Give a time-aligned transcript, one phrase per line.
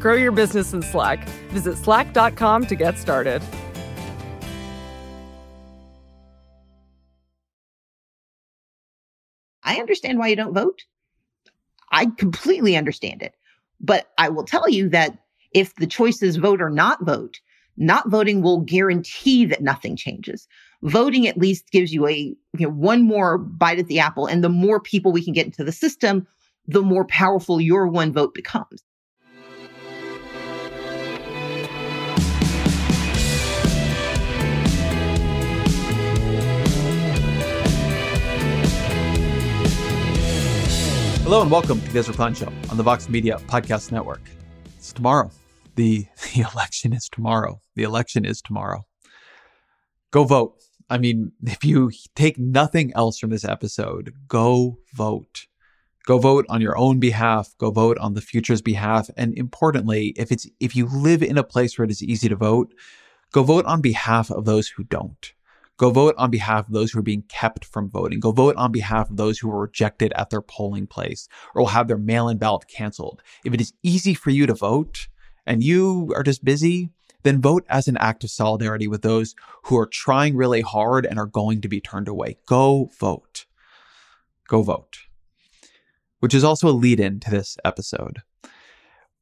[0.00, 1.28] Grow your business in Slack.
[1.50, 3.42] Visit slack.com to get started.
[9.62, 10.84] I understand why you don't vote.
[11.92, 13.34] I completely understand it.
[13.78, 15.18] But I will tell you that
[15.52, 17.38] if the choice is vote or not vote,
[17.76, 20.48] not voting will guarantee that nothing changes.
[20.82, 24.26] Voting at least gives you a you know, one more bite at the apple.
[24.26, 26.26] And the more people we can get into the system,
[26.66, 28.82] the more powerful your one vote becomes.
[41.30, 44.20] Hello and welcome to the Ezra Klein Show on the Vox Media Podcast Network.
[44.76, 45.30] It's tomorrow.
[45.76, 47.60] The, the election is tomorrow.
[47.76, 48.84] The election is tomorrow.
[50.10, 50.56] Go vote.
[50.88, 55.46] I mean, if you take nothing else from this episode, go vote.
[56.04, 57.54] Go vote on your own behalf.
[57.58, 59.08] Go vote on the future's behalf.
[59.16, 62.34] And importantly, if it's if you live in a place where it is easy to
[62.34, 62.74] vote,
[63.30, 65.32] go vote on behalf of those who don't.
[65.80, 68.20] Go vote on behalf of those who are being kept from voting.
[68.20, 71.70] Go vote on behalf of those who were rejected at their polling place or will
[71.70, 73.22] have their mail in ballot canceled.
[73.46, 75.08] If it is easy for you to vote
[75.46, 76.90] and you are just busy,
[77.22, 81.18] then vote as an act of solidarity with those who are trying really hard and
[81.18, 82.36] are going to be turned away.
[82.44, 83.46] Go vote.
[84.48, 84.98] Go vote.
[86.18, 88.20] Which is also a lead in to this episode.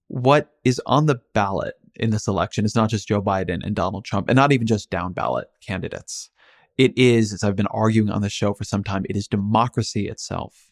[0.08, 4.04] What is on the ballot in this election is not just Joe Biden and Donald
[4.04, 6.30] Trump, and not even just down ballot candidates.
[6.78, 10.08] It is, as I've been arguing on the show for some time, it is democracy
[10.08, 10.70] itself.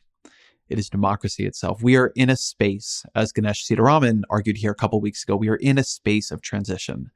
[0.68, 1.82] It is democracy itself.
[1.82, 5.48] We are in a space, as Ganesh Sitaraman argued here a couple weeks ago, we
[5.48, 7.10] are in a space of transition.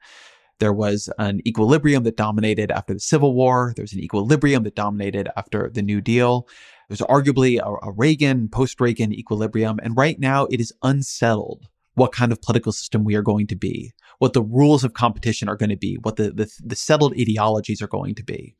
[0.59, 3.73] There was an equilibrium that dominated after the Civil War.
[3.75, 6.47] There's an equilibrium that dominated after the New Deal.
[6.87, 9.79] There's arguably a, a Reagan, post Reagan equilibrium.
[9.81, 13.55] And right now it is unsettled what kind of political system we are going to
[13.55, 13.91] be,
[14.21, 17.81] what the rules of competition are going to be, what the, the, the settled ideologies
[17.81, 18.55] are going to be.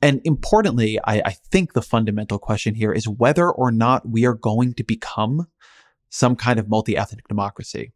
[0.00, 4.34] And importantly, I, I think the fundamental question here is whether or not we are
[4.34, 5.48] going to become
[6.10, 7.92] some kind of multi ethnic democracy.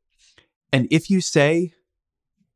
[0.73, 1.73] And if you say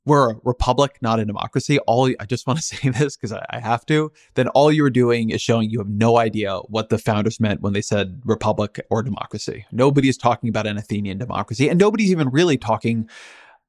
[0.05, 3.47] we're a republic, not a democracy, all I just want to say this because I,
[3.49, 6.99] I, have to, then all you're doing is showing you have no idea what the
[6.99, 9.67] founders meant when they said republic or democracy.
[9.71, 13.09] Nobody is talking about an Athenian democracy, and nobody's even really talking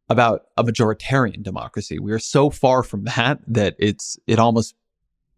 [0.10, 2.00] about a majoritarian democracy.
[2.00, 4.76] We are so far from that that it's it almost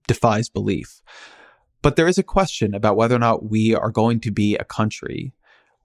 [0.08, 1.02] defies belief.
[1.82, 4.64] But there is a question about whether or not we are going to be a
[4.64, 5.34] country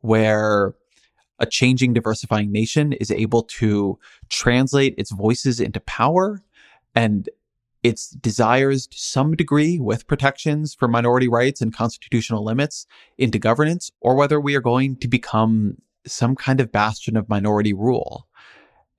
[0.01, 0.75] where
[1.39, 3.99] a changing, diversifying nation is able to
[4.29, 6.43] translate its voices into power
[6.95, 7.29] and
[7.83, 12.87] its desires to some degree with protections for minority rights and constitutional limits
[13.17, 17.73] into governance, or whether we are going to become some kind of bastion of minority
[17.73, 18.27] rule.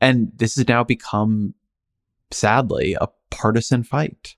[0.01, 1.53] And this has now become,
[2.31, 4.35] sadly, a partisan fight.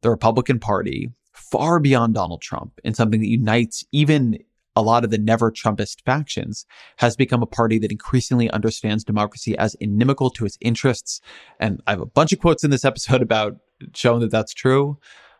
[0.00, 4.38] The Republican Party, far beyond Donald Trump, and something that unites even
[4.76, 6.66] a lot of the never Trumpist factions
[6.96, 11.20] has become a party that increasingly understands democracy as inimical to its interests.
[11.60, 13.56] And I have a bunch of quotes in this episode about
[13.94, 14.98] showing that that's true,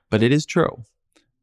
[0.09, 0.85] but it is true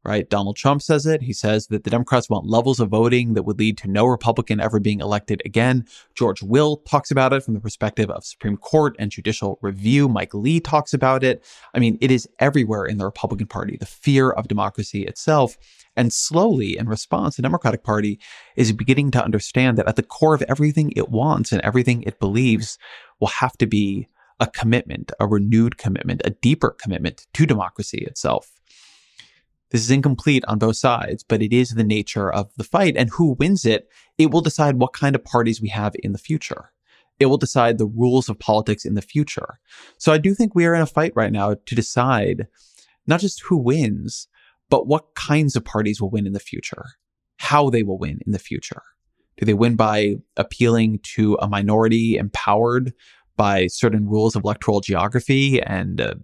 [0.04, 0.28] right?
[0.28, 1.22] Donald Trump says it.
[1.22, 4.60] He says that the Democrats want levels of voting that would lead to no Republican
[4.60, 5.86] ever being elected again.
[6.14, 10.08] George Will talks about it from the perspective of Supreme Court and judicial review.
[10.08, 11.44] Mike Lee talks about it.
[11.74, 15.56] I mean, it is everywhere in the Republican Party, the fear of democracy itself.
[15.94, 18.18] And slowly, in response, the Democratic Party
[18.56, 22.18] is beginning to understand that at the core of everything it wants and everything it
[22.18, 22.78] believes
[23.20, 24.08] will have to be
[24.40, 28.50] a commitment, a renewed commitment, a deeper commitment to democracy itself
[29.72, 32.94] This is incomplete on both sides, but it is the nature of the fight.
[32.96, 33.88] And who wins it,
[34.18, 36.72] it will decide what kind of parties we have in the future.
[37.18, 39.58] It will decide the rules of politics in the future.
[39.96, 42.48] So I do think we are in a fight right now to decide
[43.06, 44.28] not just who wins,
[44.68, 46.84] but what kinds of parties will win in the future,
[47.38, 48.82] how they will win in the future.
[49.38, 52.92] Do they win by appealing to a minority empowered
[53.42, 56.14] by certain rules of electoral geography and uh,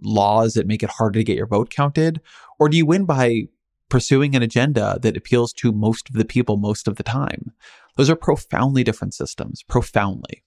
[0.00, 2.20] laws that make it harder to get your vote counted?
[2.60, 3.48] Or do you win by
[3.88, 7.50] pursuing an agenda that appeals to most of the people most of the time?
[7.96, 10.44] Those are profoundly different systems, profoundly.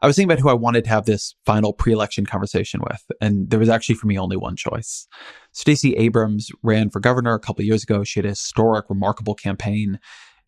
[0.00, 3.50] I was thinking about who I wanted to have this final pre-election conversation with, and
[3.50, 5.08] there was actually for me only one choice.
[5.50, 8.04] Stacey Abrams ran for governor a couple years ago.
[8.04, 9.98] She had a historic, remarkable campaign.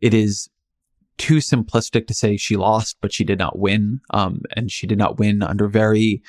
[0.00, 0.48] It is
[1.18, 4.00] too simplistic to say she lost, but she did not win.
[4.10, 6.22] Um, and she did not win under very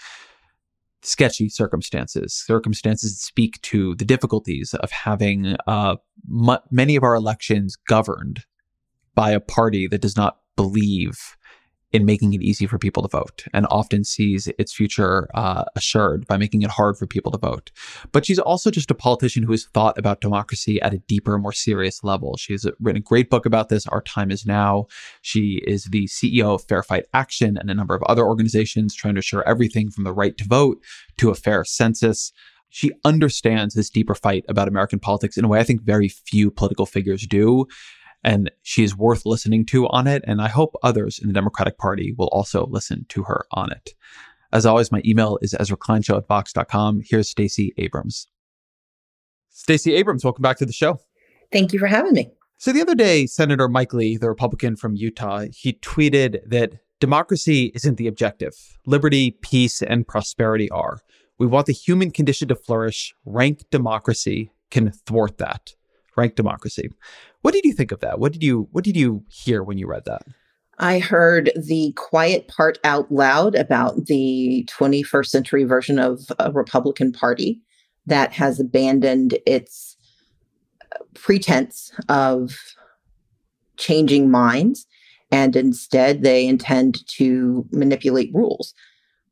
[1.02, 5.96] sketchy circumstances, circumstances speak to the difficulties of having uh,
[6.30, 8.44] m- many of our elections governed
[9.14, 11.36] by a party that does not believe
[11.92, 16.28] in making it easy for people to vote and often sees its future uh, assured
[16.28, 17.72] by making it hard for people to vote.
[18.12, 21.54] But she's also just a politician who has thought about democracy at a deeper, more
[21.54, 22.38] serious level.
[22.38, 24.88] She's written a great book about this, Our Time Is Now.
[25.22, 29.16] She is the CEO of Fair Fight Action and a number of other organizations trying
[29.16, 30.84] to assure everything from the right to vote
[31.18, 32.32] to a fair census
[32.70, 36.52] she understands this deeper fight about American politics in a way I think very few
[36.52, 37.68] political figures do
[38.26, 40.24] and she is worth listening to on it.
[40.26, 43.92] And I hope others in the Democratic Party will also listen to her on it.
[44.52, 47.04] As always, my email is ezrakleinshow at vox.com.
[47.06, 48.28] Here's Stacey Abrams.
[49.50, 51.00] Stacey Abrams, welcome back to the show.
[51.52, 52.32] Thank you for having me.
[52.58, 57.72] So the other day, Senator Mike Lee, the Republican from Utah, he tweeted that democracy
[57.76, 58.54] isn't the objective.
[58.88, 61.00] Liberty, peace, and prosperity are.
[61.38, 63.14] We want the human condition to flourish.
[63.24, 65.76] Rank democracy can thwart that.
[66.18, 66.90] Rank democracy.
[67.42, 68.20] What did you think of that?
[68.20, 70.24] What did you what did you hear when you read that?
[70.78, 77.14] I heard the quiet part out loud about the 21st century version of a Republican
[77.14, 77.62] Party
[78.08, 79.96] that has abandoned its
[80.94, 82.58] uh, pretense of
[83.78, 84.86] changing minds
[85.32, 88.74] and instead they intend to manipulate rules.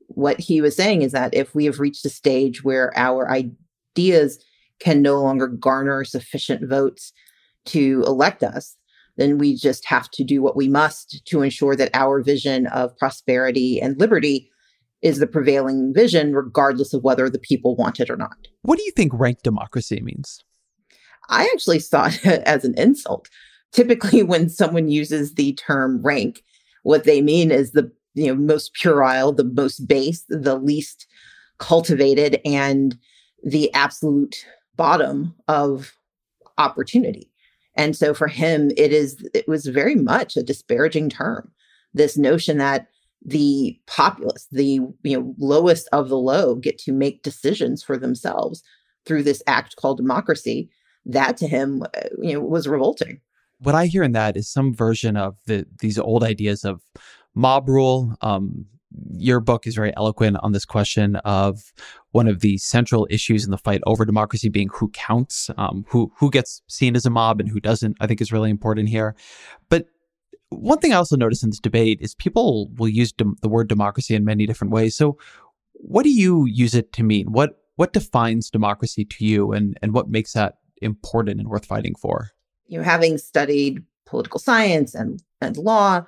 [0.08, 4.44] What he was saying is that if we have reached a stage where our ideas
[4.84, 7.14] can no longer garner sufficient votes
[7.66, 8.76] to elect us,
[9.16, 12.98] then we just have to do what we must to ensure that our vision of
[12.98, 14.50] prosperity and liberty
[15.02, 18.36] is the prevailing vision, regardless of whether the people want it or not.
[18.64, 20.44] What do you think rank democracy means?
[21.30, 23.30] I actually saw it as an insult.
[23.72, 26.44] Typically, when someone uses the term rank,
[26.84, 31.08] what they mean is the you know most puerile, the most base, the least
[31.58, 32.98] cultivated, and
[33.44, 35.94] the absolute bottom of
[36.58, 37.30] opportunity.
[37.76, 41.52] And so for him, it is it was very much a disparaging term.
[41.94, 42.88] This notion that
[43.26, 48.64] the populace, the you know lowest of the low, get to make decisions for themselves
[49.06, 50.70] through this act called democracy.
[51.06, 53.20] That to him, uh, you know, was revolting.
[53.60, 56.82] What I hear in that is some version of the these old ideas of
[57.34, 58.66] mob rule, um,
[59.18, 61.74] your book is very eloquent on this question of
[62.12, 66.12] one of the central issues in the fight over democracy being who counts, um, who
[66.18, 67.98] who gets seen as a mob and who doesn't.
[68.00, 69.16] I think is really important here.
[69.70, 69.88] But
[70.50, 74.16] one thing I also notice in this debate is people will use the word democracy
[74.16, 74.96] in many different ways.
[74.96, 75.18] So,
[75.74, 77.32] what do you use it to mean?
[77.32, 81.96] What what defines democracy to you, and and what makes that important and worth fighting
[81.96, 82.30] for?
[82.68, 86.06] You know, having studied political science and and law,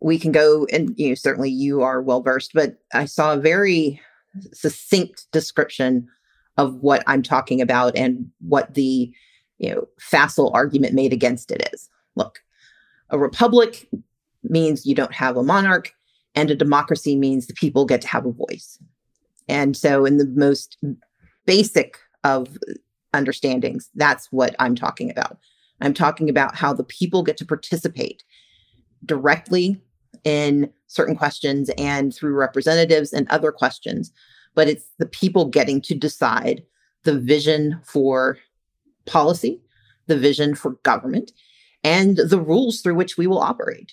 [0.00, 3.38] we can go and you know certainly you are well versed but i saw a
[3.38, 4.00] very
[4.52, 6.06] succinct description
[6.56, 9.12] of what i'm talking about and what the
[9.58, 11.88] you know facile argument made against it is.
[12.14, 12.40] Look
[13.10, 13.88] a republic
[14.42, 15.92] means you don't have a monarch
[16.34, 18.78] and a democracy means the people get to have a voice.
[19.48, 20.76] And so in the most
[21.46, 22.58] basic of
[23.14, 25.38] understandings that's what i'm talking about.
[25.80, 28.24] I'm talking about how the people get to participate
[29.04, 29.80] directly
[30.24, 34.12] in certain questions and through representatives and other questions.
[34.54, 36.62] But it's the people getting to decide
[37.04, 38.38] the vision for
[39.06, 39.60] policy,
[40.06, 41.32] the vision for government,
[41.84, 43.92] and the rules through which we will operate.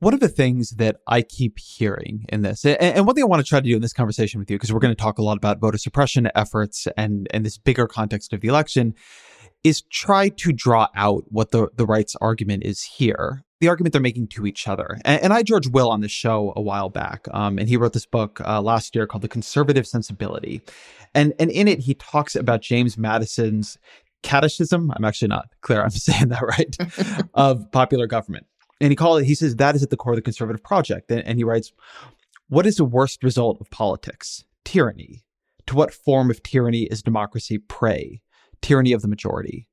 [0.00, 3.44] One of the things that I keep hearing in this, and, one thing I want
[3.44, 5.22] to try to do in this conversation with you, because we're going to talk a
[5.22, 8.94] lot about voter suppression efforts and, and this bigger context of the election,
[9.62, 14.00] is try to draw out what the, the rights argument is here the argument they're
[14.00, 14.98] making to each other.
[15.04, 17.92] And, and I George Will on this show a while back, um, and he wrote
[17.92, 20.62] this book uh, last year called The Conservative Sensibility.
[21.14, 23.78] And, and in it, he talks about James Madison's
[24.22, 24.92] catechism.
[24.96, 25.82] I'm actually not clear.
[25.82, 26.76] I'm saying that right
[27.34, 28.46] of popular government.
[28.80, 31.10] And he called it, he says that is at the core of the conservative project.
[31.10, 31.72] And, and he writes,
[32.48, 34.44] What is the worst result of politics?
[34.64, 35.22] Tyranny.
[35.66, 38.22] To what form of tyranny is democracy prey?
[38.62, 39.68] Tyranny of the majority.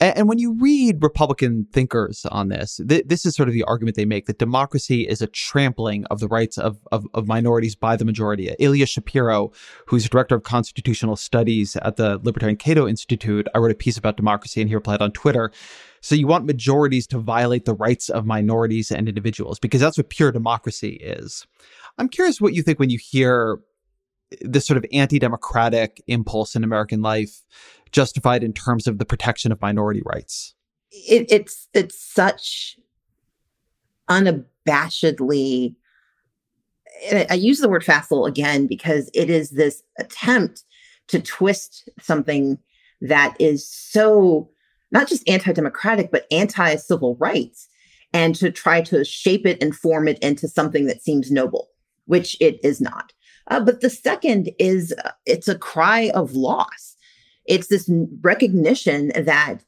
[0.00, 3.96] And when you read Republican thinkers on this, th- this is sort of the argument
[3.96, 7.96] they make that democracy is a trampling of the rights of, of, of, minorities by
[7.96, 8.54] the majority.
[8.60, 9.50] Ilya Shapiro,
[9.86, 14.16] who's director of constitutional studies at the Libertarian Cato Institute, I wrote a piece about
[14.16, 15.50] democracy and he replied on Twitter.
[16.00, 20.10] So you want majorities to violate the rights of minorities and individuals because that's what
[20.10, 21.44] pure democracy is.
[21.98, 23.58] I'm curious what you think when you hear
[24.40, 27.42] this sort of anti-democratic impulse in American life
[27.92, 30.54] justified in terms of the protection of minority rights?
[30.90, 32.78] It, it's it's such
[34.08, 35.74] unabashedly.
[37.30, 40.64] I use the word facile again because it is this attempt
[41.08, 42.58] to twist something
[43.00, 44.50] that is so
[44.90, 47.68] not just anti-democratic but anti-civil rights
[48.12, 51.68] and to try to shape it and form it into something that seems noble
[52.06, 53.12] which it is not
[53.48, 56.96] uh, but the second is uh, it's a cry of loss
[57.46, 57.90] it's this
[58.20, 59.62] recognition that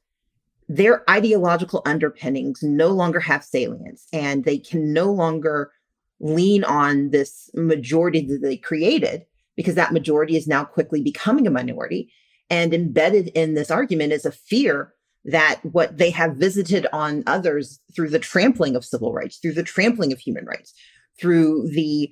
[0.69, 5.73] their ideological underpinnings no longer have salience and they can no longer
[6.21, 9.25] lean on this majority that they created
[9.57, 12.13] because that majority is now quickly becoming a minority.
[12.51, 14.95] And embedded in this argument is a fear
[15.25, 19.63] that what they have visited on others through the trampling of civil rights, through the
[19.63, 20.73] trampling of human rights,
[21.19, 22.11] through the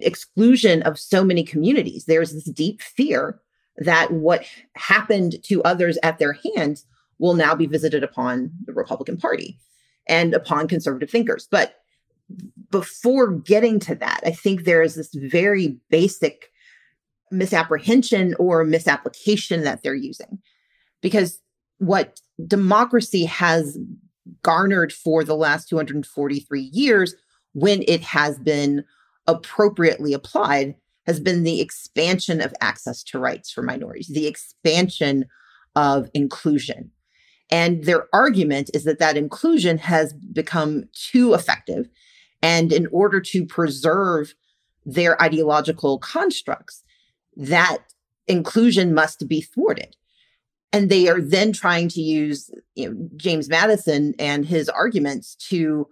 [0.00, 3.40] exclusion of so many communities, there's this deep fear
[3.78, 6.86] that what happened to others at their hands
[7.18, 9.58] will now be visited upon the Republican Party
[10.08, 11.48] and upon conservative thinkers.
[11.50, 11.76] But
[12.70, 16.50] before getting to that, I think there is this very basic
[17.30, 20.38] misapprehension or misapplication that they're using.
[21.00, 21.40] Because
[21.78, 23.78] what democracy has
[24.42, 27.14] garnered for the last 243 years,
[27.52, 28.84] when it has been
[29.26, 30.74] appropriately applied,
[31.06, 35.26] has been the expansion of access to rights for minorities, the expansion
[35.74, 36.90] of inclusion.
[37.50, 41.88] And their argument is that that inclusion has become too effective.
[42.42, 44.34] And in order to preserve
[44.84, 46.82] their ideological constructs,
[47.36, 47.78] that
[48.26, 49.96] inclusion must be thwarted.
[50.72, 55.86] And they are then trying to use you know, James Madison and his arguments to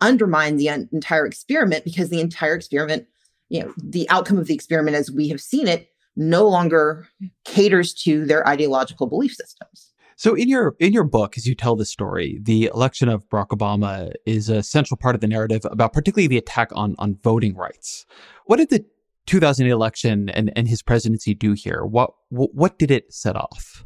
[0.00, 3.06] undermine the entire experiment because the entire experiment
[3.48, 7.06] you know the outcome of the experiment as we have seen it no longer
[7.44, 9.92] caters to their ideological belief systems.
[10.16, 13.48] So in your in your book as you tell the story the election of barack
[13.48, 17.54] obama is a central part of the narrative about particularly the attack on on voting
[17.54, 18.04] rights.
[18.46, 18.84] What did the
[19.26, 21.84] 2008 election and, and his presidency do here?
[21.84, 23.84] What what did it set off?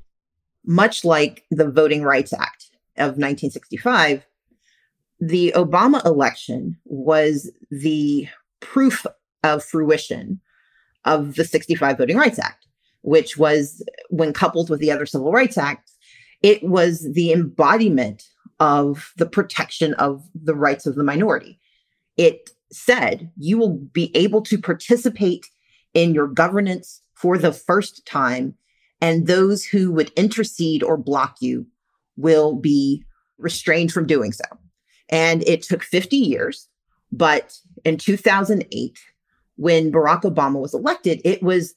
[0.65, 4.25] Much like the voting rights act of 1965
[5.23, 8.27] the obama election was the
[8.59, 9.07] proof
[9.45, 10.41] of fruition
[11.05, 12.67] of the 65 Voting Rights Act,
[13.03, 15.97] which was, when coupled with the other civil rights acts,
[16.43, 18.25] it was the embodiment
[18.59, 21.61] of the protection of the rights of the minority.
[22.17, 25.47] It said you will be able to participate
[25.95, 28.57] in your governance for the first time,
[29.01, 31.65] and those who would intercede or block you
[32.17, 33.05] will be
[33.39, 34.45] restrained from doing so.
[35.13, 36.69] And it took 50 years,
[37.13, 38.99] but in 2008,
[39.57, 41.75] when Barack Obama was elected, it was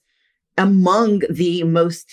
[0.58, 2.10] among the most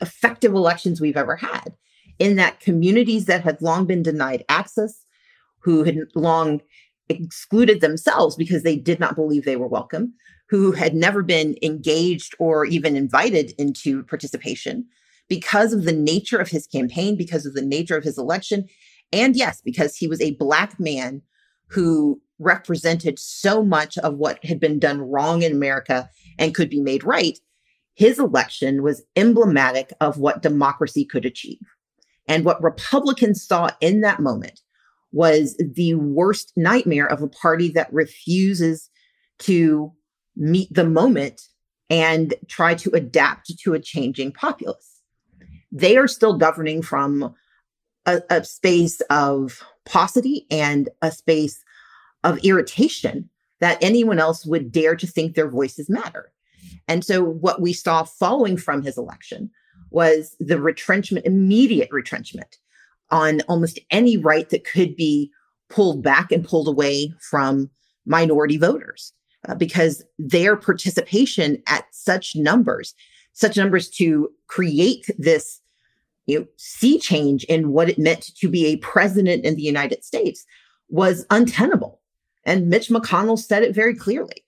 [0.00, 1.74] effective elections we've ever had,
[2.18, 5.04] in that communities that had long been denied access,
[5.58, 6.62] who had long
[7.10, 10.14] excluded themselves because they did not believe they were welcome,
[10.48, 14.86] who had never been engaged or even invited into participation
[15.28, 18.66] because of the nature of his campaign, because of the nature of his election,
[19.12, 21.22] and yes, because he was a Black man
[21.68, 26.80] who represented so much of what had been done wrong in America and could be
[26.80, 27.38] made right,
[27.94, 31.60] his election was emblematic of what democracy could achieve.
[32.26, 34.60] And what Republicans saw in that moment
[35.12, 38.88] was the worst nightmare of a party that refuses
[39.40, 39.92] to
[40.36, 41.42] meet the moment
[41.90, 45.00] and try to adapt to a changing populace.
[45.72, 47.34] They are still governing from
[48.06, 51.62] a, a space of paucity and a space
[52.24, 53.28] of irritation
[53.60, 56.32] that anyone else would dare to think their voices matter.
[56.88, 59.50] And so, what we saw following from his election
[59.90, 62.58] was the retrenchment, immediate retrenchment
[63.10, 65.30] on almost any right that could be
[65.68, 67.70] pulled back and pulled away from
[68.06, 69.12] minority voters
[69.48, 72.94] uh, because their participation at such numbers,
[73.32, 75.59] such numbers to create this
[76.30, 80.04] you know, sea change in what it meant to be a president in the United
[80.04, 80.44] States
[80.88, 82.00] was untenable.
[82.44, 84.44] And Mitch McConnell said it very clearly.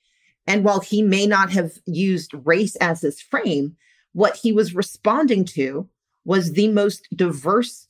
[0.46, 3.76] And while he may not have used race as his frame,
[4.12, 5.88] what he was responding to
[6.24, 7.88] was the most diverse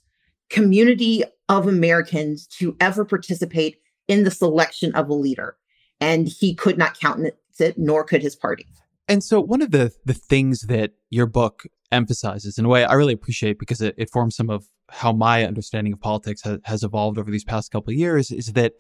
[0.51, 5.57] community of Americans to ever participate in the selection of a leader.
[6.01, 8.67] And he could not countenance it, nor could his party.
[9.09, 12.95] And so, one of the the things that your book emphasizes, in a way, I
[12.95, 16.83] really appreciate because it, it forms some of how my understanding of politics ha- has
[16.83, 18.73] evolved over these past couple of years, is that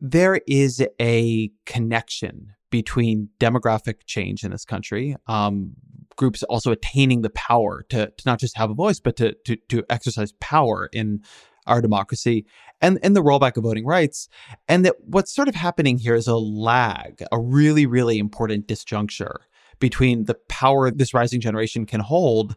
[0.00, 5.72] there is a connection between demographic change in this country, um,
[6.16, 9.56] groups also attaining the power to, to not just have a voice, but to, to,
[9.68, 11.22] to exercise power in
[11.66, 12.46] our democracy
[12.80, 14.28] and, and the rollback of voting rights.
[14.68, 19.36] And that what's sort of happening here is a lag, a really, really important disjuncture
[19.78, 22.56] between the power this rising generation can hold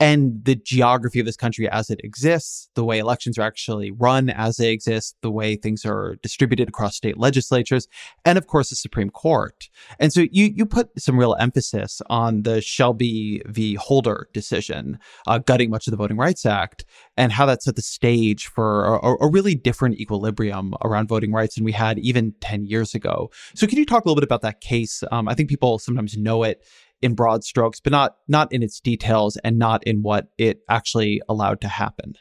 [0.00, 4.30] and the geography of this country as it exists, the way elections are actually run
[4.30, 7.88] as they exist, the way things are distributed across state legislatures,
[8.24, 9.68] and of course the Supreme Court.
[9.98, 13.74] And so you you put some real emphasis on the Shelby v.
[13.74, 16.84] Holder decision, uh, gutting much of the Voting Rights Act,
[17.16, 21.56] and how that set the stage for a, a really different equilibrium around voting rights
[21.56, 23.30] than we had even 10 years ago.
[23.54, 25.02] So can you talk a little bit about that case?
[25.10, 26.64] Um, I think people sometimes know it
[27.02, 31.20] in broad strokes, but not not in its details and not in what it actually
[31.28, 32.14] allowed to happen.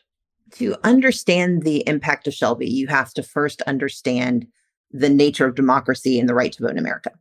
[0.56, 4.48] To understand the impact of Shelby, you have to first understand
[4.92, 7.12] the nature of democracy and the right to vote in America.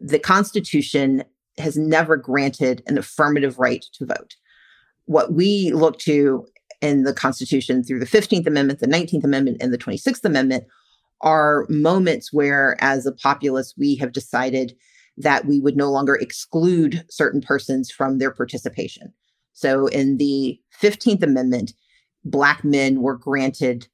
[0.00, 1.24] The Constitution
[1.58, 4.36] has never granted an affirmative right to vote.
[5.06, 6.46] What we look to
[6.80, 10.64] in the Constitution through the 15th Amendment, the 19th Amendment, and the 26th Amendment
[11.20, 14.74] are moments where, as a populace, we have decided
[15.16, 19.12] that we would no longer exclude certain persons from their participation.
[19.52, 21.74] So in the 15th Amendment,
[22.24, 23.88] Black men were granted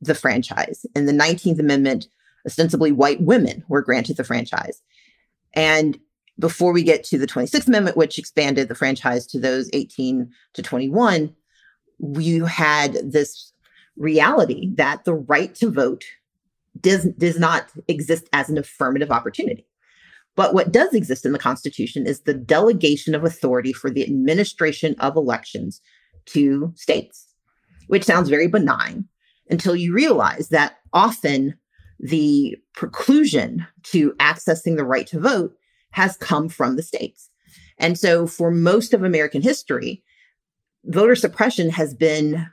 [0.00, 0.86] the franchise.
[0.94, 2.08] In the 19th Amendment,
[2.46, 4.82] ostensibly white women were granted the franchise.
[5.54, 5.98] And
[6.38, 10.62] before we get to the 26th Amendment, which expanded the franchise to those 18 to
[10.62, 11.34] 21,
[12.18, 13.52] you had this
[13.96, 16.04] reality that the right to vote
[16.80, 19.66] does, does not exist as an affirmative opportunity.
[20.36, 24.94] But what does exist in the Constitution is the delegation of authority for the administration
[24.98, 25.80] of elections
[26.26, 27.26] to states,
[27.88, 29.06] which sounds very benign
[29.48, 31.54] until you realize that often
[31.98, 35.54] the preclusion to accessing the right to vote
[35.90, 37.28] has come from the states.
[37.78, 40.02] And so for most of American history,
[40.84, 42.46] voter suppression has been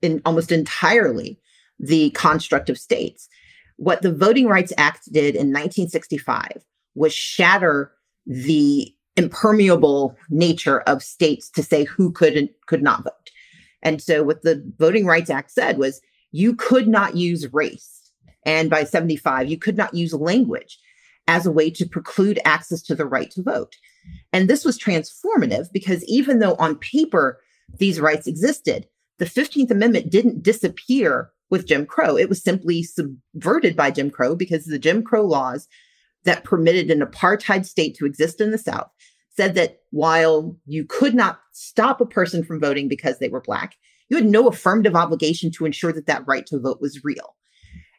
[0.00, 1.40] in almost entirely
[1.78, 3.28] the construct of states.
[3.78, 6.64] What the Voting Rights Act did in 1965
[6.94, 7.92] was shatter
[8.26, 13.30] the impermeable nature of states to say who could and could not vote.
[13.82, 16.00] And so what the Voting Rights Act said was
[16.32, 18.12] you could not use race.
[18.44, 20.78] And by 75, you could not use language
[21.28, 23.76] as a way to preclude access to the right to vote.
[24.32, 27.40] And this was transformative because even though on paper
[27.78, 28.88] these rights existed,
[29.18, 32.16] the 15th Amendment didn't disappear with Jim Crow.
[32.16, 35.68] It was simply subverted by Jim Crow because the Jim Crow laws
[36.24, 38.90] that permitted an apartheid state to exist in the South
[39.36, 43.76] said that while you could not stop a person from voting because they were Black,
[44.08, 47.36] you had no affirmative obligation to ensure that that right to vote was real.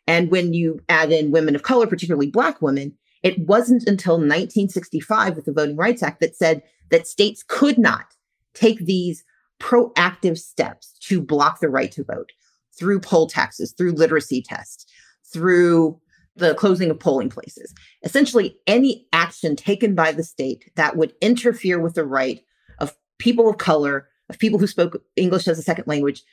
[0.06, 5.36] And when you add in women of color, particularly Black women, it wasn't until 1965
[5.36, 8.06] with the Voting Rights Act that said that states could not
[8.54, 9.24] take these
[9.62, 12.32] proactive steps to block the right to vote
[12.80, 14.86] through poll taxes, through literacy tests,
[15.32, 16.00] through
[16.36, 17.74] the closing of polling places.
[18.04, 22.42] Essentially, any action taken by the state that would interfere with the right
[22.80, 26.24] of people of color, of people who spoke English as a second language,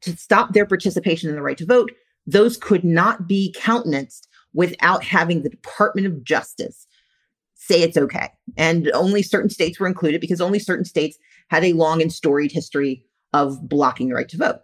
[0.00, 1.92] to stop their participation in the right to vote,
[2.26, 6.86] those could not be countenanced without having the Department of Justice
[7.54, 8.30] say it's okay.
[8.56, 11.18] And only certain states were included because only certain states
[11.48, 14.60] had a long and storied history of blocking the right to vote.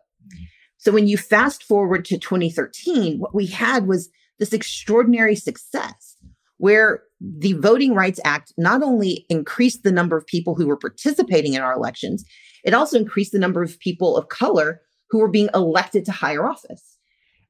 [0.83, 6.16] So when you fast forward to 2013, what we had was this extraordinary success
[6.57, 11.55] where the Voting Rights Act not only increased the number of people who were participating
[11.55, 12.25] in our elections,
[12.64, 16.49] it also increased the number of people of color who were being elected to higher
[16.49, 16.99] office.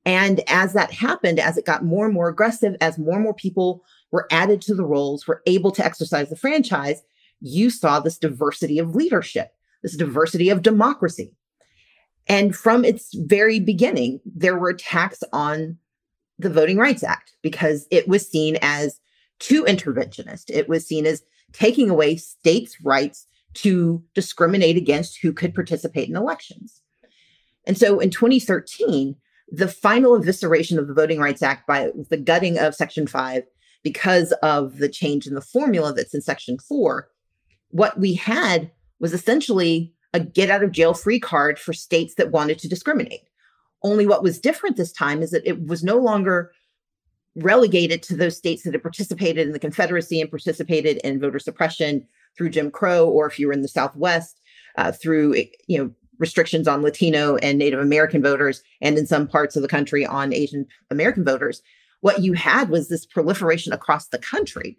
[0.05, 3.33] And as that happened, as it got more and more aggressive, as more and more
[3.33, 7.01] people were added to the rolls, were able to exercise the franchise,
[7.41, 11.35] you saw this diversity of leadership, this diversity of democracy.
[12.29, 15.79] And from its very beginning, there were attacks on
[16.39, 19.01] the Voting Rights Act because it was seen as
[19.39, 20.45] too interventionist.
[20.49, 26.17] It was seen as taking away states' rights to discriminate against who could participate in
[26.17, 26.81] elections.
[27.67, 29.17] And so in 2013,
[29.49, 33.43] the final evisceration of the Voting Rights Act by the gutting of Section 5
[33.83, 37.09] because of the change in the formula that's in Section 4,
[37.69, 42.31] what we had was essentially a get out of jail free card for states that
[42.31, 43.23] wanted to discriminate.
[43.83, 46.53] Only what was different this time is that it was no longer
[47.35, 52.07] relegated to those states that had participated in the Confederacy and participated in voter suppression
[52.37, 54.41] through Jim Crow, or if you were in the Southwest,
[54.77, 55.35] uh, through
[55.67, 59.69] you know restrictions on Latino and Native American voters, and in some parts of the
[59.69, 61.63] country on Asian American voters.
[62.01, 64.77] What you had was this proliferation across the country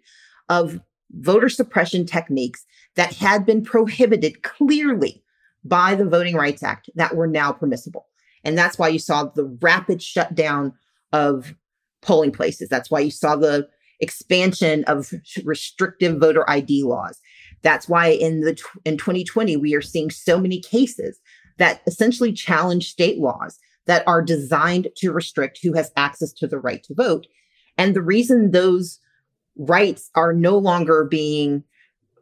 [0.48, 2.64] of voter suppression techniques
[2.96, 5.23] that had been prohibited clearly
[5.64, 8.06] by the Voting Rights Act that were now permissible.
[8.44, 10.74] And that's why you saw the rapid shutdown
[11.12, 11.54] of
[12.02, 12.68] polling places.
[12.68, 13.68] That's why you saw the
[14.00, 15.10] expansion of
[15.44, 17.18] restrictive voter ID laws.
[17.62, 21.18] That's why in the in 2020 we are seeing so many cases
[21.56, 26.58] that essentially challenge state laws that are designed to restrict who has access to the
[26.58, 27.26] right to vote.
[27.78, 28.98] And the reason those
[29.56, 31.64] rights are no longer being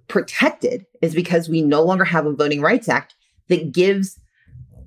[0.08, 3.14] protected is because we no longer have a Voting Rights Act
[3.52, 4.18] that gives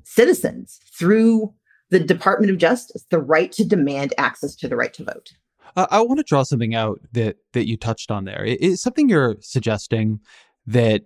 [0.04, 1.54] citizens through
[1.92, 5.34] the Department of Justice the right to demand access to the right to vote.
[5.78, 8.44] I want to draw something out that that you touched on there.
[8.46, 10.22] It's something you're suggesting
[10.68, 11.04] that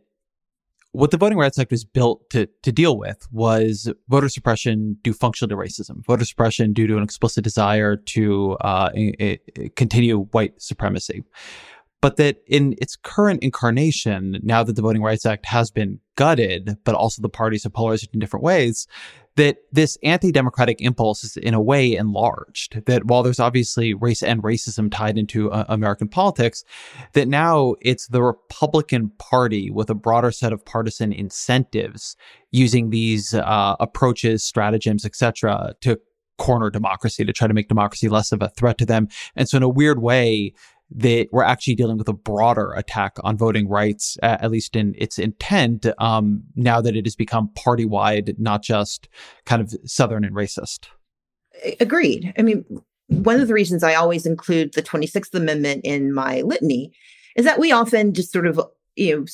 [0.92, 5.14] what the Voting Rights Act was built to to deal with was voter suppression due
[5.14, 8.90] functionally to racism, voter suppression due to an explicit desire to uh,
[9.76, 11.24] continue white supremacy
[12.02, 16.78] but that in its current incarnation, now that the Voting Rights Act has been gutted,
[16.84, 18.88] but also the parties have polarized in different ways,
[19.36, 22.86] that this anti-democratic impulse is in a way enlarged.
[22.86, 26.64] That while there's obviously race and racism tied into uh, American politics,
[27.14, 32.16] that now it's the Republican Party with a broader set of partisan incentives
[32.52, 36.00] using these uh, approaches, stratagems, etc., to
[36.38, 39.08] corner democracy to try to make democracy less of a threat to them.
[39.36, 40.54] And so, in a weird way,
[40.92, 45.20] that we're actually dealing with a broader attack on voting rights, at least in its
[45.20, 49.08] intent, um, now that it has become party wide, not just
[49.46, 50.88] kind of Southern and racist.
[51.80, 52.34] Agreed.
[52.38, 52.66] I mean,
[53.08, 56.92] one of the reasons I always include the 26th Amendment in my litany
[57.36, 58.60] is that we often just sort of,
[58.96, 59.26] you know,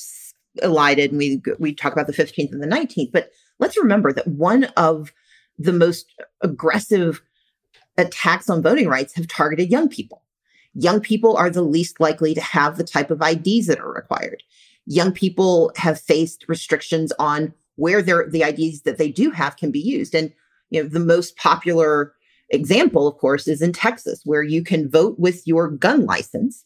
[0.62, 3.12] elided and we, we talk about the 15th and the 19th.
[3.12, 5.12] But let's remember that one of
[5.58, 6.06] the most
[6.42, 7.22] aggressive
[7.96, 10.22] attacks on voting rights have targeted young people
[10.78, 14.42] Young people are the least likely to have the type of IDs that are required.
[14.84, 19.70] Young people have faced restrictions on where their the IDs that they do have can
[19.70, 20.14] be used.
[20.14, 20.32] And
[20.68, 22.14] you know, the most popular
[22.50, 26.62] example, of course, is in Texas, where you can vote with your gun license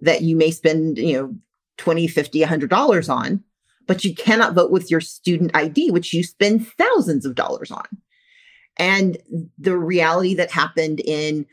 [0.00, 1.34] that you may spend, you know,
[1.78, 3.42] 20, 50, 100 dollars on,
[3.88, 7.86] but you cannot vote with your student ID, which you spend thousands of dollars on.
[8.78, 9.18] And
[9.58, 11.46] the reality that happened in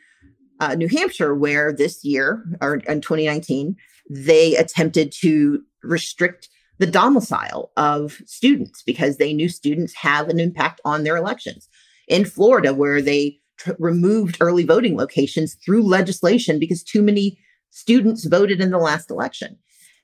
[0.63, 3.75] uh, New Hampshire, where this year or in 2019,
[4.09, 6.49] they attempted to restrict
[6.79, 11.67] the domicile of students because they knew students have an impact on their elections.
[12.07, 17.37] In Florida, where they tr- removed early voting locations through legislation because too many
[17.69, 19.57] students voted in the last election.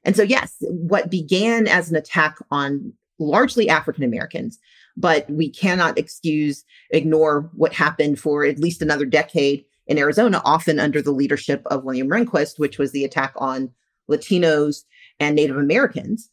[0.04, 4.58] And so, yes, what began as an attack on largely African Americans,
[4.96, 10.80] but we cannot excuse, ignore what happened for at least another decade in Arizona, often
[10.80, 13.72] under the leadership of William Rehnquist, which was the attack on
[14.10, 14.84] Latinos
[15.20, 16.30] and Native Americans.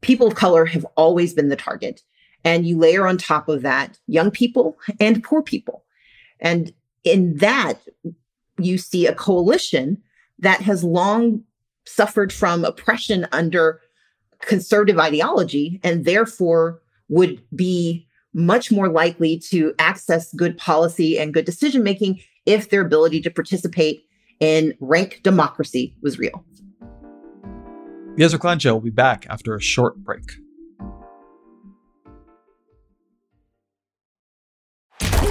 [0.00, 2.02] People of color have always been the target.
[2.44, 5.84] And you layer on top of that young people and poor people.
[6.40, 6.74] And
[7.04, 7.78] in that,
[8.58, 10.02] you see a coalition
[10.40, 11.44] that has long
[11.86, 13.80] suffered from oppression under
[14.40, 21.44] conservative ideology and therefore would be much more likely to access good policy and good
[21.44, 24.04] decision making if their ability to participate
[24.40, 26.44] in rank democracy was real.
[28.16, 30.32] The Ezra will be back after a short break.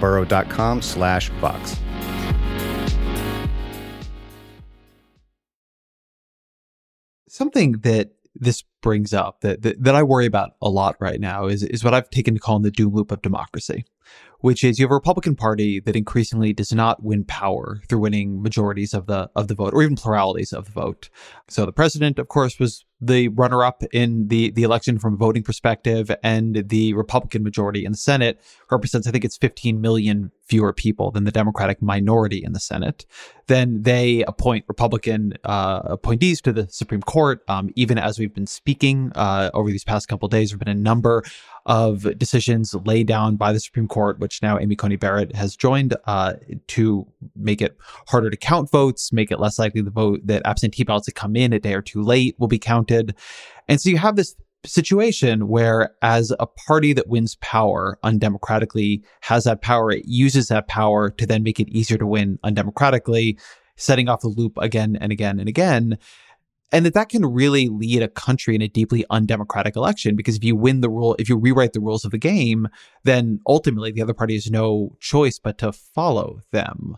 [0.00, 1.76] burrow.com slash vox.
[7.28, 11.46] Something that this brings up that, that, that I worry about a lot right now
[11.46, 13.84] is is what I've taken to call the doom loop of democracy,
[14.40, 18.42] which is you have a Republican Party that increasingly does not win power through winning
[18.42, 21.08] majorities of the of the vote or even pluralities of the vote.
[21.48, 25.16] So the president, of course, was the runner up in the, the election from a
[25.16, 30.32] voting perspective, and the Republican majority in the Senate represents, I think it's 15 million
[30.46, 33.04] fewer people than the Democratic minority in the Senate.
[33.48, 37.42] Then they appoint Republican uh, appointees to the Supreme Court.
[37.48, 40.76] Um, even as we've been speaking uh, over these past couple days, there have been
[40.76, 41.22] a number
[41.66, 45.94] of decisions laid down by the Supreme Court, which now Amy Coney Barrett has joined
[46.06, 46.34] uh,
[46.68, 47.76] to make it
[48.08, 51.34] harder to count votes, make it less likely the vote that absentee ballots that come
[51.36, 53.14] in a day or two late will be counted.
[53.68, 59.44] And so you have this situation where as a party that wins power undemocratically has
[59.44, 63.38] that power, it uses that power to then make it easier to win undemocratically,
[63.76, 65.98] setting off the loop again and again and again
[66.72, 70.44] and that that can really lead a country in a deeply undemocratic election because if
[70.44, 72.68] you win the rule if you rewrite the rules of the game
[73.04, 76.96] then ultimately the other party has no choice but to follow them.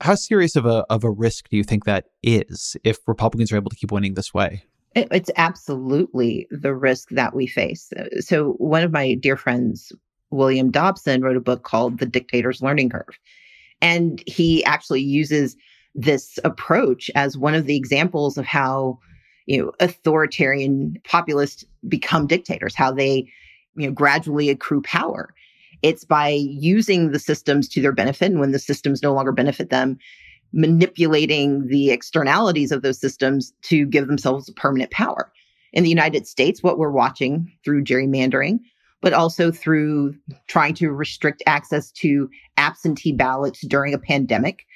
[0.00, 3.56] How serious of a of a risk do you think that is if republicans are
[3.56, 4.64] able to keep winning this way?
[4.94, 7.92] It's absolutely the risk that we face.
[8.20, 9.92] So one of my dear friends
[10.30, 13.18] william dobson wrote a book called the dictator's learning curve.
[13.82, 15.56] And he actually uses
[15.96, 18.98] this approach as one of the examples of how
[19.46, 23.26] you know authoritarian populists become dictators how they
[23.74, 25.34] you know gradually accrue power.
[25.82, 29.70] It's by using the systems to their benefit and when the systems no longer benefit
[29.70, 29.98] them
[30.52, 35.32] manipulating the externalities of those systems to give themselves permanent power.
[35.72, 38.60] In the united states what we're watching through gerrymandering
[39.02, 40.14] but also through
[40.48, 44.66] trying to restrict access to absentee ballots during a pandemic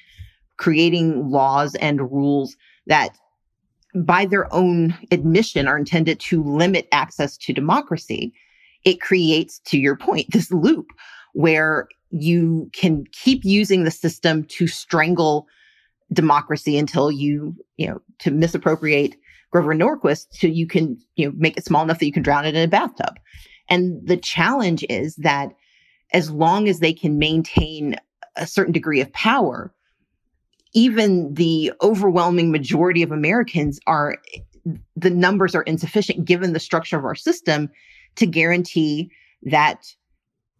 [0.61, 2.55] creating laws and rules
[2.87, 3.16] that
[3.94, 8.31] by their own admission are intended to limit access to democracy,
[8.85, 10.88] it creates, to your point, this loop
[11.33, 15.46] where you can keep using the system to strangle
[16.12, 19.16] democracy until you, you know, to misappropriate
[19.51, 22.44] Grover Norquist, so you can, you know, make it small enough that you can drown
[22.44, 23.18] it in a bathtub.
[23.70, 25.53] And the challenge is that
[26.12, 27.96] as long as they can maintain
[28.37, 29.73] a certain degree of power,
[30.73, 34.19] even the overwhelming majority of Americans are,
[34.97, 37.69] the numbers are insufficient given the structure of our system
[38.17, 39.11] to guarantee
[39.43, 39.95] that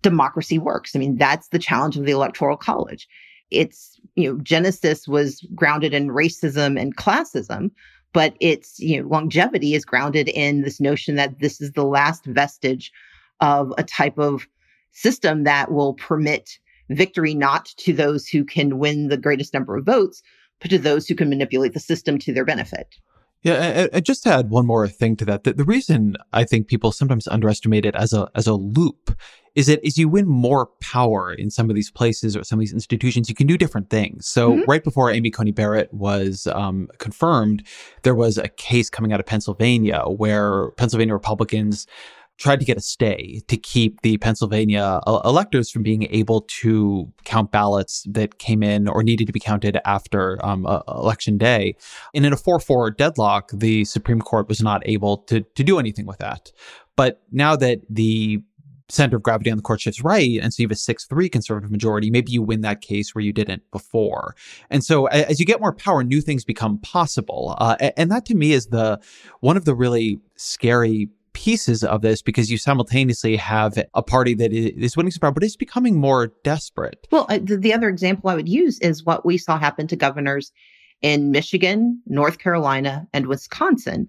[0.03, 0.96] democracy works.
[0.96, 3.07] I mean, that's the challenge of the Electoral College.
[3.51, 7.70] Its, you know, genesis was grounded in racism and classism,
[8.12, 12.25] but its, you know, longevity is grounded in this notion that this is the last
[12.27, 12.92] vestige
[13.40, 14.46] of a type of
[14.92, 16.59] system that will permit
[16.90, 20.22] victory not to those who can win the greatest number of votes,
[20.61, 22.96] but to those who can manipulate the system to their benefit.
[23.42, 25.44] Yeah, I, I just to add one more thing to that.
[25.44, 29.16] The, the, reason I think people sometimes underestimate it as a as a loop
[29.55, 32.61] is that as you win more power in some of these places or some of
[32.61, 34.29] these institutions, you can do different things.
[34.29, 34.70] So mm-hmm.
[34.70, 37.66] right before Amy Coney Barrett was um, confirmed,
[38.03, 41.87] there was a case coming out of Pennsylvania where Pennsylvania Republicans
[42.40, 47.53] tried to get a stay to keep the Pennsylvania electors from being able to count
[47.53, 51.76] ballots that came in or needed to be counted after um, uh, election day.
[52.14, 55.79] And in a 4 4 deadlock, the Supreme Court was not able to, to do
[55.79, 56.50] anything with that.
[56.96, 58.42] But now that the
[58.88, 61.29] center of gravity on the court shifts right, and so you have a 6 3
[61.29, 64.35] conservative majority, maybe you win that case where you didn't before.
[64.70, 67.55] And so as you get more power, new things become possible.
[67.59, 68.98] Uh, and that to me is the
[69.40, 74.52] one of the really scary pieces of this because you simultaneously have a party that
[74.52, 77.06] is winning some power, but it's becoming more desperate.
[77.10, 79.96] Well, uh, the, the other example I would use is what we saw happen to
[79.96, 80.52] governors
[81.02, 84.08] in Michigan, North Carolina, and Wisconsin.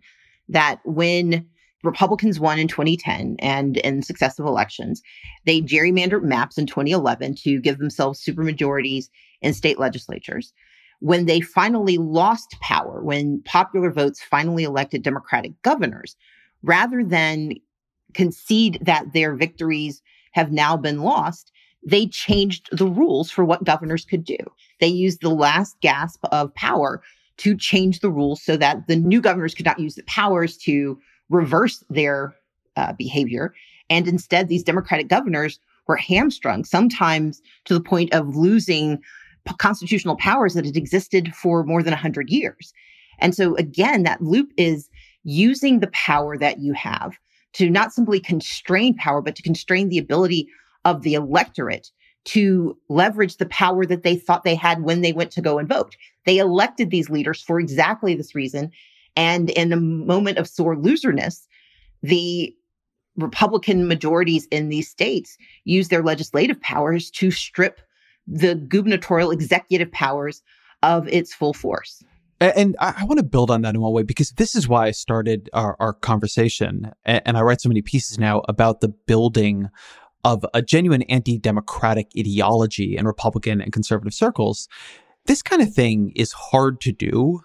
[0.50, 1.48] That when
[1.84, 5.02] Republicans won in 2010 and in successive elections.
[5.46, 9.06] They gerrymandered maps in 2011 to give themselves supermajorities
[9.42, 10.54] in state legislatures.
[11.00, 16.16] When they finally lost power, when popular votes finally elected Democratic governors,
[16.64, 17.54] rather than
[18.14, 20.02] concede that their victories
[20.34, 21.52] have now been lost,
[21.86, 24.38] they changed the rules for what governors could do.
[24.80, 27.02] They used the last gasp of power
[27.38, 31.00] to change the rules so that the new governors could not use the powers to
[31.30, 32.36] reverse their
[32.76, 33.54] uh, behavior.
[33.90, 39.00] And instead, these Democratic governors were hamstrung, sometimes to the point of losing
[39.48, 42.74] p- constitutional powers that had existed for more than 100 years.
[43.20, 44.90] And so, again, that loop is
[45.24, 47.18] using the power that you have
[47.54, 50.48] to not simply constrain power, but to constrain the ability
[50.86, 51.92] of the electorate
[52.24, 55.68] to leverage the power that they thought they had when they went to go and
[55.68, 55.96] vote.
[56.26, 58.72] They elected these leaders for exactly this reason.
[59.16, 61.48] And in a moment of sore loserness,
[62.04, 62.56] the
[63.18, 67.82] Republican majorities in these states use their legislative powers to strip
[68.28, 70.42] the gubernatorial executive powers
[70.84, 72.04] of its full force.
[72.42, 74.92] And I, want to build on that in one way because this is why I
[74.92, 76.92] started our, our conversation.
[77.06, 79.70] And I write so many pieces now about the building
[80.24, 84.68] of a genuine anti democratic ideology in Republican and conservative circles.
[85.28, 87.42] This kind of thing is hard to do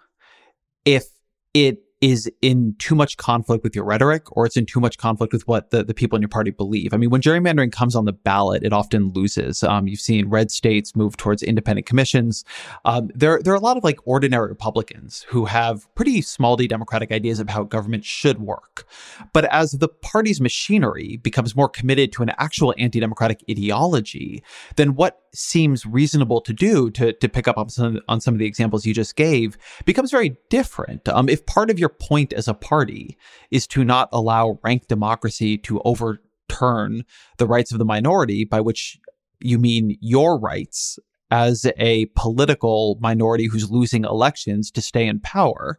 [0.87, 1.05] if
[1.53, 5.33] it is in too much conflict with your rhetoric or it's in too much conflict
[5.33, 6.93] with what the, the people in your party believe.
[6.93, 9.63] I mean, when gerrymandering comes on the ballot, it often loses.
[9.63, 12.45] Um, you've seen red states move towards independent commissions.
[12.85, 16.67] Um, there, there are a lot of like ordinary Republicans who have pretty small d
[16.67, 18.87] democratic ideas of how government should work.
[19.33, 24.43] But as the party's machinery becomes more committed to an actual anti democratic ideology,
[24.77, 28.39] then what seems reasonable to do to, to pick up on some, on some of
[28.39, 31.09] the examples you just gave becomes very different.
[31.09, 33.17] Um, if part of your point as a party
[33.51, 37.05] is to not allow rank democracy to overturn
[37.39, 38.99] the rights of the minority, by which
[39.41, 40.99] you mean your rights
[41.31, 45.79] as a political minority who's losing elections to stay in power,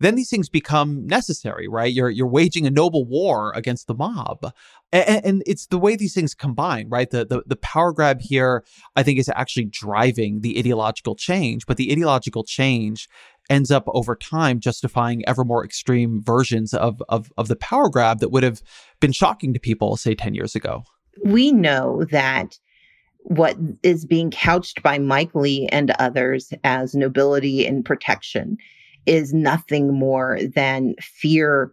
[0.00, 1.92] then these things become necessary, right?
[1.92, 4.52] You're you're waging a noble war against the mob.
[4.90, 7.10] And, and, it's the way these things combine, right?
[7.10, 8.64] The, the the power grab here,
[8.96, 13.06] I think, is actually driving the ideological change, but the ideological change
[13.50, 18.20] ends up over time justifying ever more extreme versions of of, of the power grab
[18.20, 18.62] that would have
[19.00, 20.84] been shocking to people, say, 10 years ago.
[21.22, 22.58] We know that
[23.20, 28.56] what is being couched by Mike Lee and others as nobility and protection
[29.04, 31.72] is nothing more than fear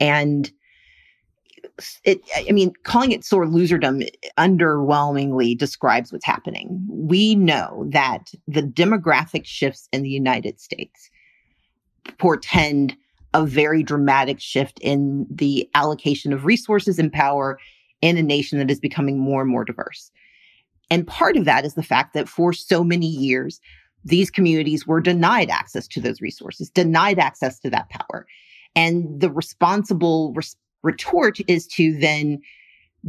[0.00, 0.50] and
[2.04, 8.62] it i mean calling it sore loserdom underwhelmingly describes what's happening we know that the
[8.62, 11.10] demographic shifts in the united states
[12.18, 12.96] portend
[13.34, 17.58] a very dramatic shift in the allocation of resources and power
[18.00, 20.10] in a nation that is becoming more and more diverse
[20.90, 23.60] and part of that is the fact that for so many years
[24.06, 28.26] these communities were denied access to those resources, denied access to that power.
[28.76, 32.40] And the responsible res- retort is to then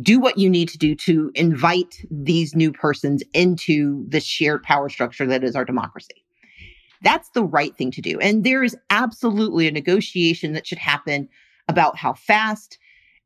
[0.01, 4.89] do what you need to do to invite these new persons into the shared power
[4.89, 6.23] structure that is our democracy.
[7.01, 8.19] That's the right thing to do.
[8.19, 11.29] And there is absolutely a negotiation that should happen
[11.67, 12.77] about how fast,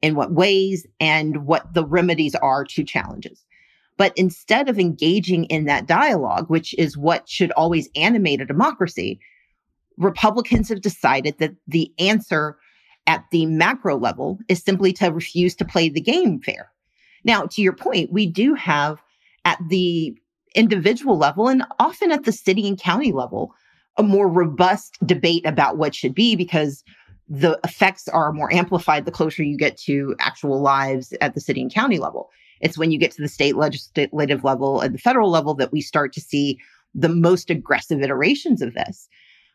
[0.01, 3.45] in what ways, and what the remedies are to challenges.
[3.97, 9.19] But instead of engaging in that dialogue, which is what should always animate a democracy,
[9.97, 12.57] Republicans have decided that the answer
[13.07, 16.71] at the macro level is simply to refuse to play the game fair.
[17.23, 19.01] Now, to your point, we do have
[19.45, 20.15] at the
[20.55, 23.53] individual level and often at the city and county level
[23.97, 26.83] a more robust debate about what should be because
[27.27, 31.61] the effects are more amplified the closer you get to actual lives at the city
[31.61, 32.29] and county level.
[32.59, 35.81] It's when you get to the state legislative level and the federal level that we
[35.81, 36.59] start to see
[36.93, 39.07] the most aggressive iterations of this.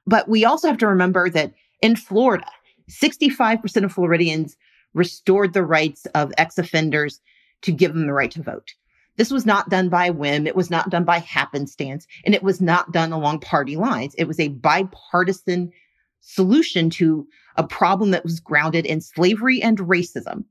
[0.06, 2.46] But we also have to remember that in Florida,
[2.90, 4.56] 65% of Floridians
[4.94, 7.20] restored the rights of ex offenders
[7.62, 8.74] to give them the right to vote.
[9.16, 10.46] This was not done by whim.
[10.46, 12.06] It was not done by happenstance.
[12.24, 14.14] And it was not done along party lines.
[14.18, 15.72] It was a bipartisan
[16.20, 20.44] solution to a problem that was grounded in slavery and racism.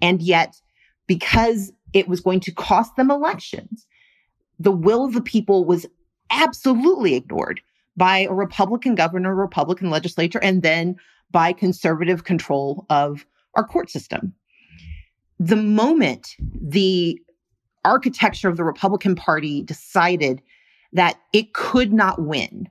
[0.00, 0.60] And yet,
[1.06, 3.86] because it was going to cost them elections.
[4.58, 5.86] The will of the people was
[6.28, 7.60] absolutely ignored
[7.96, 10.96] by a Republican governor, Republican legislature, and then
[11.34, 13.26] by conservative control of
[13.56, 14.32] our court system.
[15.40, 17.18] The moment the
[17.84, 20.40] architecture of the Republican Party decided
[20.92, 22.68] that it could not win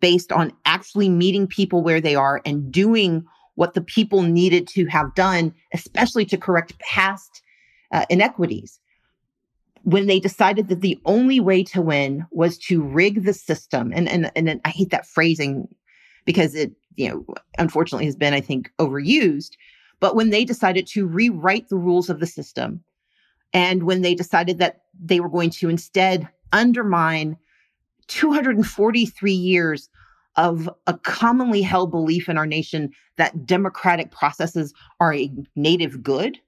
[0.00, 4.86] based on actually meeting people where they are and doing what the people needed to
[4.86, 7.42] have done, especially to correct past
[7.92, 8.80] uh, inequities.
[9.82, 14.08] When they decided that the only way to win was to rig the system, and
[14.08, 15.68] and and I hate that phrasing
[16.24, 19.52] because it you know unfortunately has been I think overused.
[20.00, 22.84] But when they decided to rewrite the rules of the system,
[23.52, 27.36] and when they decided that they were going to instead undermine
[28.08, 29.88] 243 years
[30.36, 36.38] of a commonly held belief in our nation that democratic processes are a native good,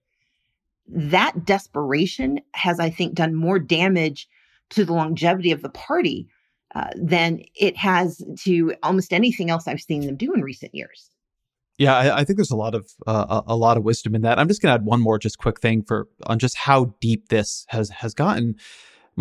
[0.86, 4.28] that desperation has, I think, done more damage
[4.70, 6.28] to the longevity of the party
[6.74, 11.10] uh, than it has to almost anything else I've seen them do in recent years.
[11.78, 14.38] Yeah, I, I think there's a lot of uh, a lot of wisdom in that.
[14.38, 17.28] I'm just going to add one more just quick thing for on just how deep
[17.28, 18.56] this has has gotten.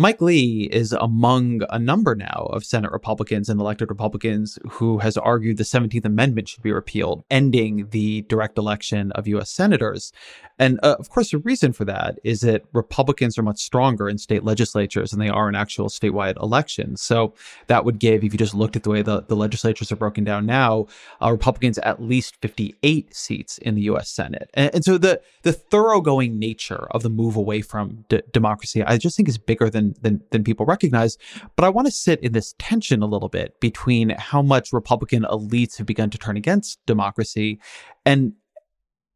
[0.00, 5.18] Mike Lee is among a number now of Senate Republicans and elected Republicans who has
[5.18, 9.50] argued the 17th Amendment should be repealed, ending the direct election of U.S.
[9.50, 10.10] senators.
[10.58, 14.16] And uh, of course, the reason for that is that Republicans are much stronger in
[14.16, 17.02] state legislatures than they are in actual statewide elections.
[17.02, 17.34] So
[17.66, 20.24] that would give, if you just looked at the way the, the legislatures are broken
[20.24, 20.86] down now,
[21.22, 24.08] uh, Republicans at least 58 seats in the U.S.
[24.08, 24.48] Senate.
[24.54, 28.96] And, and so the, the thoroughgoing nature of the move away from d- democracy, I
[28.96, 29.68] just think is bigger
[30.00, 31.18] than than people recognize.
[31.56, 35.22] But I want to sit in this tension a little bit between how much Republican
[35.24, 37.60] elites have begun to turn against democracy
[38.04, 38.32] and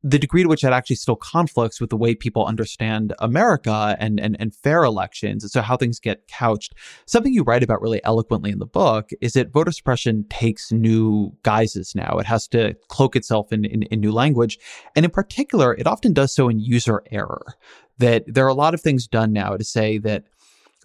[0.06, 4.20] the degree to which that actually still conflicts with the way people understand America and,
[4.20, 5.42] and, and fair elections.
[5.42, 6.74] And so how things get couched.
[7.06, 11.34] Something you write about really eloquently in the book is that voter suppression takes new
[11.42, 12.18] guises now.
[12.18, 14.58] It has to cloak itself in, in, in new language.
[14.94, 17.54] And in particular, it often does so in user error.
[17.98, 20.24] That there are a lot of things done now to say that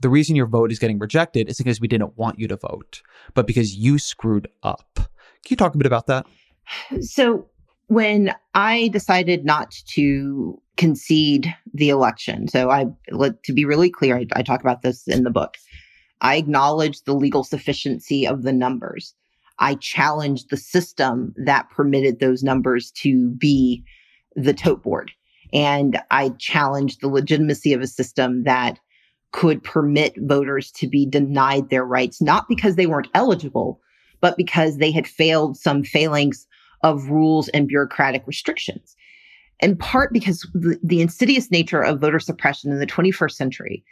[0.01, 3.01] the reason your vote is getting rejected is because we didn't want you to vote,
[3.33, 4.89] but because you screwed up.
[4.95, 6.25] Can you talk a bit about that?
[7.01, 7.47] So,
[7.87, 12.85] when I decided not to concede the election, so I,
[13.43, 15.57] to be really clear, I, I talk about this in the book.
[16.21, 19.15] I acknowledged the legal sufficiency of the numbers.
[19.57, 23.83] I challenged the system that permitted those numbers to be
[24.35, 25.11] the tote board.
[25.51, 28.79] And I challenged the legitimacy of a system that
[29.31, 33.79] could permit voters to be denied their rights, not because they weren't eligible,
[34.21, 36.47] but because they had failed some failings
[36.83, 38.95] of rules and bureaucratic restrictions.
[39.59, 43.83] In part because the, the insidious nature of voter suppression in the 21st century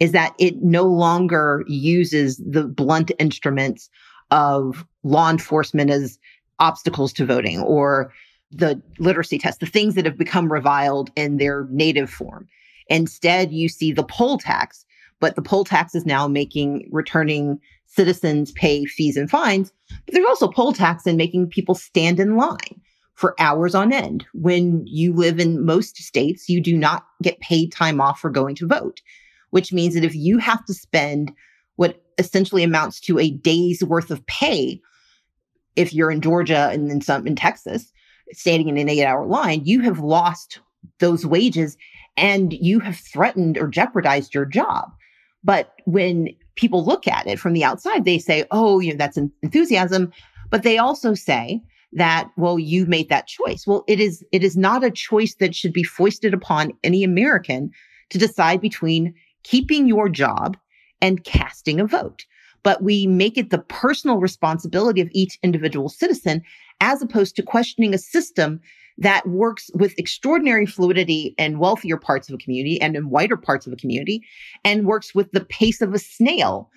[0.00, 3.88] is that it no longer uses the blunt instruments
[4.30, 6.18] of law enforcement as
[6.58, 8.12] obstacles to voting or
[8.50, 12.48] the literacy test, the things that have become reviled in their native form.
[12.88, 14.84] Instead, you see the poll tax,
[15.20, 19.72] but the poll tax is now making returning citizens pay fees and fines.
[20.06, 22.80] But there's also poll tax and making people stand in line
[23.14, 24.24] for hours on end.
[24.32, 28.54] When you live in most states, you do not get paid time off for going
[28.56, 29.00] to vote,
[29.50, 31.32] which means that if you have to spend
[31.76, 34.80] what essentially amounts to a day's worth of pay,
[35.76, 37.92] if you're in Georgia and then some in Texas,
[38.32, 40.60] standing in an eight hour line, you have lost
[40.98, 41.76] those wages
[42.16, 44.90] and you have threatened or jeopardized your job.
[45.44, 49.16] But when people look at it from the outside, they say, oh, you know, that's
[49.42, 50.12] enthusiasm.
[50.50, 53.66] But they also say that, well, you made that choice.
[53.66, 57.70] Well, it is, it is not a choice that should be foisted upon any American
[58.10, 60.56] to decide between keeping your job
[61.00, 62.24] and casting a vote.
[62.62, 66.42] But we make it the personal responsibility of each individual citizen
[66.80, 68.60] as opposed to questioning a system
[68.98, 73.66] that works with extraordinary fluidity in wealthier parts of a community and in whiter parts
[73.66, 74.22] of a community
[74.64, 76.70] and works with the pace of a snail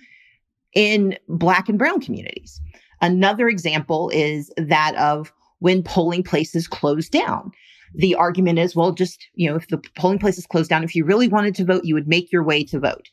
[0.74, 2.60] in black and brown communities.
[3.00, 7.50] Another example is that of when polling places close down.
[7.94, 11.04] The argument is, well, just, you know, if the polling places closed down, if you
[11.04, 13.08] really wanted to vote, you would make your way to vote.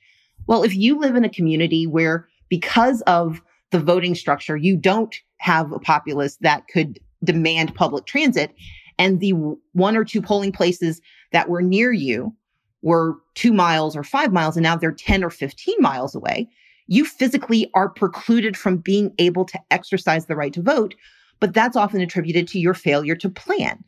[0.48, 3.42] Well, if you live in a community where because of
[3.72, 8.54] the voting structure, you don't have a populace that could demand public transit
[8.98, 9.32] and the
[9.74, 12.36] one or two polling places that were near you
[12.82, 16.50] were two miles or five miles, and now they're 10 or 15 miles away,
[16.88, 20.94] you physically are precluded from being able to exercise the right to vote.
[21.40, 23.84] But that's often attributed to your failure to plan.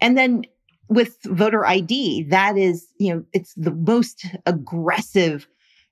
[0.00, 0.44] And then
[0.88, 5.46] with voter ID, that is, you know, it's the most aggressive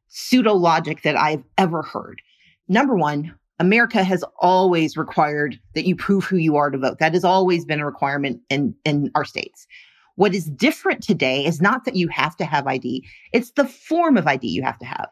[0.09, 2.21] pseudo logic that I've ever heard.
[2.69, 6.99] Number one, America has always required that you prove who you are to vote.
[6.99, 9.69] That has always been a requirement in, in our states.
[10.17, 14.17] What is different today is not that you have to have ID, it's the form
[14.17, 15.09] of ID you have to have.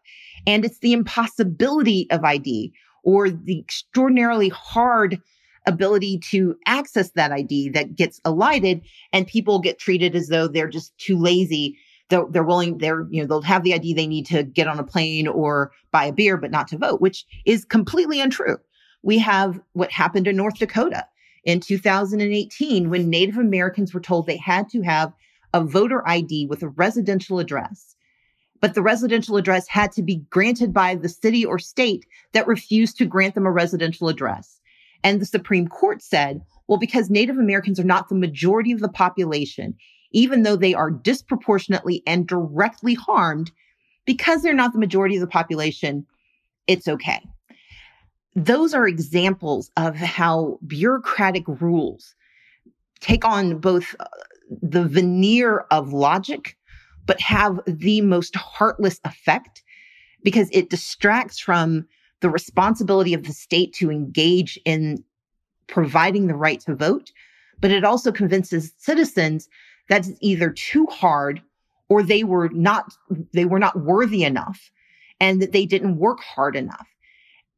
[0.49, 2.73] And it's the impossibility of ID
[3.05, 5.21] or the extraordinarily hard
[5.67, 8.83] ability to access that ID that gets elided
[9.13, 11.79] and people get treated as though they're just too lazy.
[12.11, 14.79] They're, they're willing, they're, you know, they'll have the ID they need to get on
[14.79, 18.59] a plane or buy a beer, but not to vote, which is completely untrue.
[19.03, 21.07] We have what happened in North Dakota
[21.45, 25.13] in 2018 when Native Americans were told they had to have
[25.55, 27.97] a voter ID with a residential address.
[28.61, 32.99] But the residential address had to be granted by the city or state that refused
[32.99, 34.61] to grant them a residential address.
[35.03, 38.89] And the Supreme Court said, well, because Native Americans are not the majority of the
[38.89, 39.75] population,
[40.13, 43.51] even though they are disproportionately and directly harmed,
[44.05, 46.07] because they're not the majority of the population,
[46.67, 47.21] it's okay.
[48.35, 52.15] Those are examples of how bureaucratic rules
[53.01, 54.05] take on both uh,
[54.63, 56.57] the veneer of logic,
[57.07, 59.63] but have the most heartless effect
[60.23, 61.87] because it distracts from
[62.21, 65.03] the responsibility of the state to engage in
[65.67, 67.11] providing the right to vote,
[67.61, 69.49] but it also convinces citizens
[69.91, 71.43] that it's either too hard
[71.91, 72.95] or they were not
[73.35, 74.71] they were not worthy enough
[75.21, 76.87] and that they didn't work hard enough.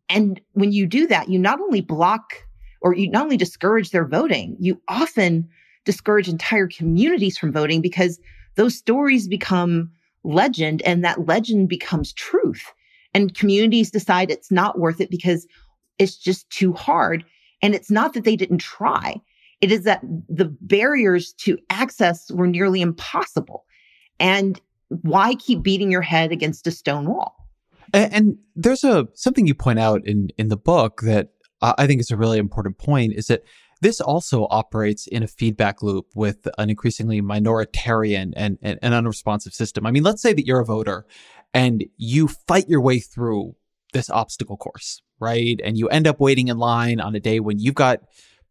[0.08, 2.32] And when you do that, you not only block
[2.80, 5.48] or you not only discourage their voting, you often
[5.84, 8.18] discourage entire communities from voting because
[8.56, 9.90] those stories become
[10.24, 12.72] legend and that legend becomes truth.
[13.14, 15.46] And communities decide it's not worth it because
[15.98, 17.24] it's just too hard.
[17.60, 19.20] And it's not that they didn't try.
[19.62, 23.64] It is that the barriers to access were nearly impossible.
[24.20, 27.34] And why keep beating your head against a stone wall?
[27.94, 31.28] And, and there's a something you point out in in the book that
[31.62, 33.44] I think is a really important point is that
[33.80, 39.54] this also operates in a feedback loop with an increasingly minoritarian and, and, and unresponsive
[39.54, 39.86] system.
[39.86, 41.04] I mean, let's say that you're a voter
[41.52, 43.56] and you fight your way through
[43.92, 45.60] this obstacle course, right?
[45.64, 48.00] And you end up waiting in line on a day when you've got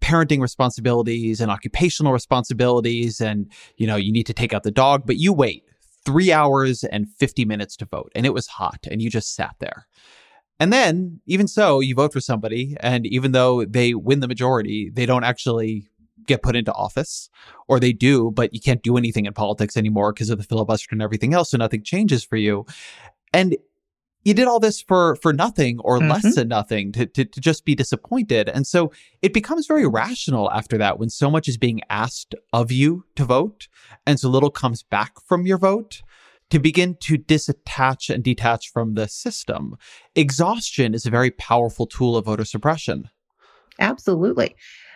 [0.02, 5.04] parenting responsibilities and occupational responsibilities and you know you need to take out the dog
[5.06, 5.64] but you wait
[6.04, 9.56] 3 hours and 50 minutes to vote and it was hot and you just sat
[9.60, 9.88] there
[10.62, 14.92] and then, even so, you vote for somebody, and even though they win the majority,
[14.94, 15.88] they don't actually
[16.28, 17.32] get put into office,
[17.68, 20.90] or they do, but you can't do anything in politics anymore because of the filibuster
[20.92, 21.50] and everything else.
[21.50, 22.68] So nothing changes for you.
[23.34, 23.58] And
[24.24, 26.12] you did all this for for nothing or mm-hmm.
[26.12, 28.50] less than nothing to, to, to just be disappointed.
[28.50, 28.92] And so
[29.22, 33.26] it becomes very rational after that when so much is being asked of you to
[33.26, 33.68] vote
[34.06, 36.02] and so little comes back from your vote
[36.50, 39.78] to begin to disattach and detach from the system.
[40.16, 43.10] Exhaustion is a very powerful tool of voter suppression.
[43.80, 44.56] Absolutely.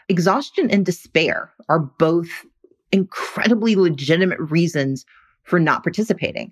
[0.09, 2.27] Exhaustion and despair are both
[2.91, 5.05] incredibly legitimate reasons
[5.43, 6.51] for not participating.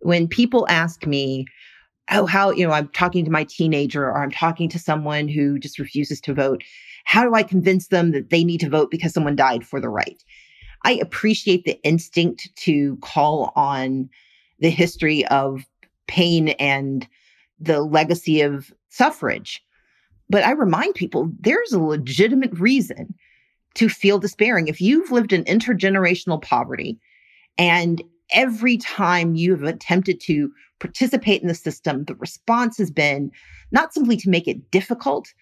[0.00, 1.46] When people ask me,
[2.10, 5.58] oh, how, you know, I'm talking to my teenager or I'm talking to someone who
[5.58, 6.62] just refuses to vote,
[7.04, 9.88] how do I convince them that they need to vote because someone died for the
[9.88, 10.22] right?
[10.84, 14.08] I appreciate the instinct to call on
[14.58, 15.64] the history of
[16.06, 17.06] pain and
[17.60, 19.62] the legacy of suffrage.
[20.28, 23.14] But I remind people there's a legitimate reason
[23.74, 24.68] to feel despairing.
[24.68, 26.98] If you've lived in intergenerational poverty
[27.58, 33.30] and every time you've attempted to participate in the system, the response has been
[33.70, 35.32] not simply to make it difficult,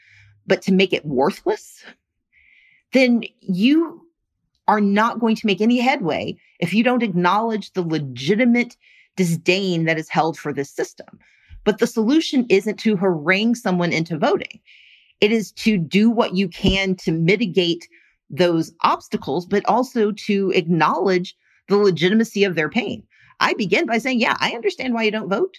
[0.47, 1.85] but to make it worthless,
[2.93, 4.05] then you
[4.69, 8.77] are not going to make any headway if you don't acknowledge the legitimate
[9.17, 11.19] disdain that is held for this system.
[11.65, 14.61] But the solution isn't to harangue someone into voting.
[15.21, 17.89] It is to do what you can to mitigate
[18.31, 21.37] those obstacles, but also to acknowledge
[21.71, 23.03] the legitimacy of their pain.
[23.41, 25.59] I begin by saying, yeah, I understand why you don't vote.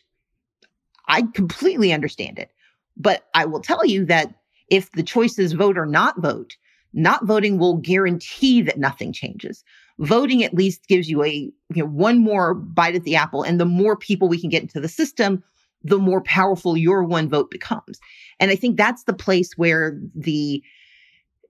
[1.08, 2.52] I completely understand it.
[2.96, 4.36] But I will tell you that
[4.70, 6.56] if the choice is vote or not vote,
[6.94, 9.64] not voting will guarantee that nothing changes
[10.02, 11.32] voting at least gives you a
[11.74, 14.62] you know one more bite at the apple and the more people we can get
[14.62, 15.44] into the system
[15.84, 18.00] the more powerful your one vote becomes
[18.40, 20.62] and i think that's the place where the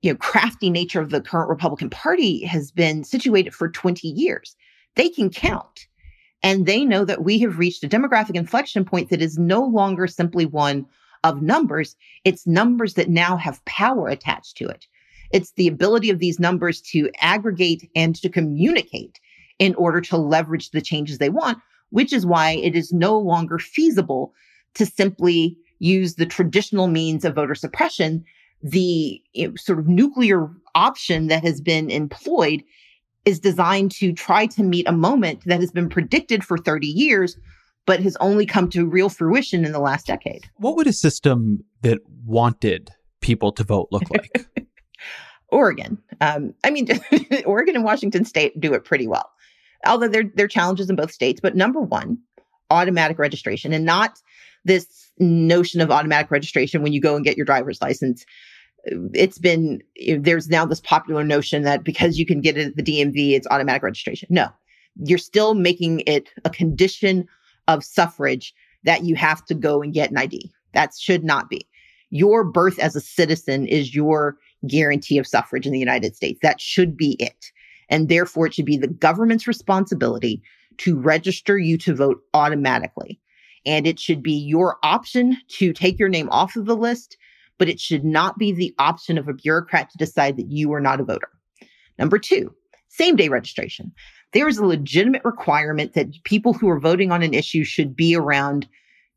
[0.02, 4.56] you know crafty nature of the current republican party has been situated for 20 years.
[4.96, 5.88] They can count.
[6.44, 10.08] And they know that we have reached a demographic inflection point that is no longer
[10.08, 10.88] simply one
[11.24, 11.96] of numbers.
[12.26, 14.88] It's numbers that now have power attached to it.
[15.32, 19.20] It's the ability of these numbers to aggregate and to communicate
[19.60, 21.60] in order to leverage the changes they want,
[21.92, 24.34] which is why it is no longer feasible
[24.74, 28.24] to simply use the traditional means of voter suppression.
[28.64, 29.22] The
[29.58, 32.64] sort of nuclear option that has been employed
[33.26, 37.38] is designed to try to meet a moment that has been predicted for 30 years,
[37.86, 40.50] but has only come to real fruition in the last decade.
[40.58, 42.92] What would a system that wanted
[43.22, 44.48] people to vote look like?
[45.50, 45.98] Oregon.
[46.22, 46.88] Um, I mean,
[47.46, 49.30] Oregon and Washington State do it pretty well,
[49.86, 51.42] although there there are challenges in both states.
[51.42, 52.18] But number one,
[52.70, 54.20] automatic registration, and not
[54.64, 58.26] this notion of automatic registration when you go and get your driver's license.
[58.86, 59.82] It's been
[60.18, 63.48] there's now this popular notion that because you can get it at the DMV, it's
[63.52, 64.28] automatic registration.
[64.32, 64.48] No,
[65.04, 67.28] you're still making it a condition
[67.68, 68.54] of suffrage
[68.84, 70.52] that you have to go and get an ID.
[70.74, 71.68] That should not be.
[72.10, 76.40] Your birth as a citizen is your guarantee of suffrage in the United States.
[76.42, 77.52] That should be it.
[77.90, 80.42] And therefore, it should be the government's responsibility
[80.78, 83.20] to register you to vote automatically.
[83.66, 87.18] And it should be your option to take your name off of the list,
[87.62, 90.80] but it should not be the option of a bureaucrat to decide that you are
[90.80, 91.30] not a voter.
[92.00, 92.52] Number two,
[92.88, 93.92] same day registration.
[94.34, 98.16] There is a legitimate requirement that people who are voting on an issue should be
[98.16, 98.68] around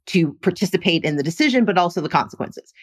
[0.09, 2.75] to participate in the decision, but also the consequences.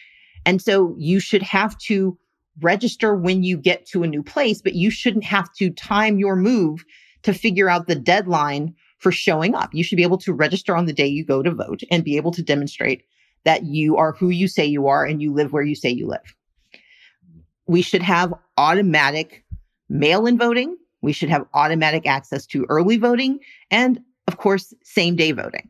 [0.44, 2.18] And so you should have to
[2.60, 6.34] register when you get to a new place, but you shouldn't have to time your
[6.34, 6.84] move
[7.22, 9.70] to figure out the deadline for showing up.
[9.72, 12.16] You should be able to register on the day you go to vote and be
[12.16, 13.04] able to demonstrate
[13.44, 16.06] that you are who you say you are and you live where you say you
[16.06, 16.34] live.
[17.66, 19.44] We should have automatic
[19.88, 20.76] mail in voting.
[21.00, 23.40] We should have automatic access to early voting
[23.70, 25.68] and, of course, same day voting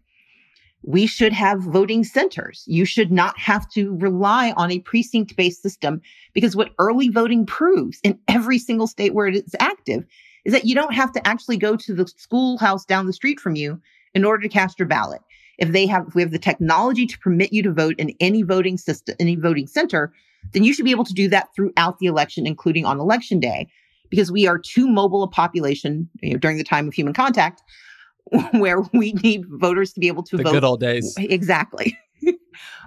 [0.83, 2.65] we should have voting centers.
[2.67, 6.01] You should not have to rely on a precinct based system
[6.33, 10.05] because what early voting proves in every single state where it is active
[10.45, 13.55] is that you don't have to actually go to the schoolhouse down the street from
[13.55, 13.81] you
[14.15, 15.23] in order to cast your ballot.
[15.59, 18.43] If they have, if we have the technology to permit you to vote in any
[18.43, 20.13] voting system, any voting center,
[20.53, 23.69] then you should be able to do that throughout the election, including on election day,
[24.11, 27.63] because we are too mobile a population you know, during the time of human contact
[28.53, 30.53] where we need voters to be able to the vote.
[30.53, 31.15] Good old days.
[31.19, 31.99] Exactly.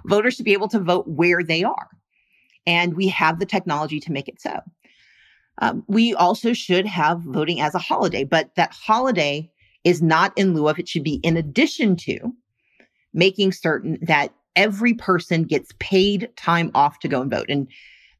[0.06, 1.88] voters to be able to vote where they are.
[2.66, 4.60] And we have the technology to make it so.
[5.58, 9.50] Um, we also should have voting as a holiday, but that holiday
[9.84, 12.32] is not in lieu of, it should be in addition to
[13.16, 17.46] making certain that every person gets paid time off to go and vote.
[17.48, 17.66] And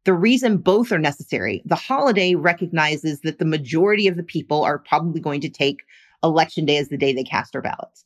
[0.05, 4.79] the reason both are necessary, the holiday recognizes that the majority of the people are
[4.79, 5.83] probably going to take
[6.25, 8.05] election day as the day they cast their ballots.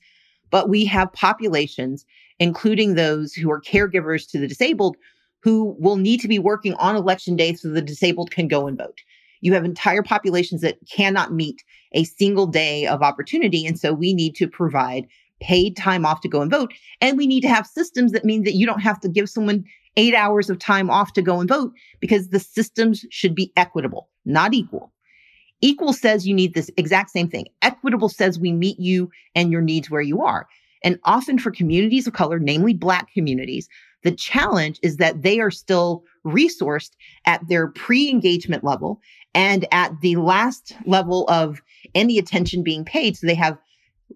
[0.50, 2.04] But we have populations,
[2.38, 4.96] including those who are caregivers to the disabled,
[5.42, 8.76] who will need to be working on election day so the disabled can go and
[8.76, 8.98] vote.
[9.42, 11.62] You have entire populations that cannot meet
[11.92, 13.64] a single day of opportunity.
[13.64, 15.06] And so we need to provide
[15.40, 16.72] paid time off to go and vote.
[17.00, 19.64] And we need to have systems that mean that you don't have to give someone
[19.96, 24.08] eight hours of time off to go and vote because the systems should be equitable,
[24.24, 24.92] not equal.
[25.62, 27.46] Equal says you need this exact same thing.
[27.62, 30.46] Equitable says we meet you and your needs where you are.
[30.82, 33.68] And often for communities of color, namely Black communities,
[34.02, 36.92] the challenge is that they are still resourced
[37.26, 39.00] at their pre engagement level
[39.34, 41.60] and at the last level of
[41.94, 43.16] any attention being paid.
[43.16, 43.58] So they have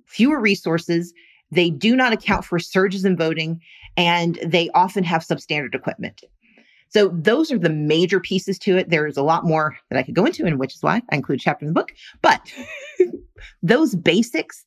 [0.07, 1.12] fewer resources.
[1.51, 3.61] They do not account for surges in voting
[3.97, 6.22] and they often have substandard equipment.
[6.88, 8.88] So those are the major pieces to it.
[8.88, 11.40] There's a lot more that I could go into, and which is why I include
[11.40, 11.92] a chapter in the book.
[12.22, 12.53] But
[13.62, 14.64] those basics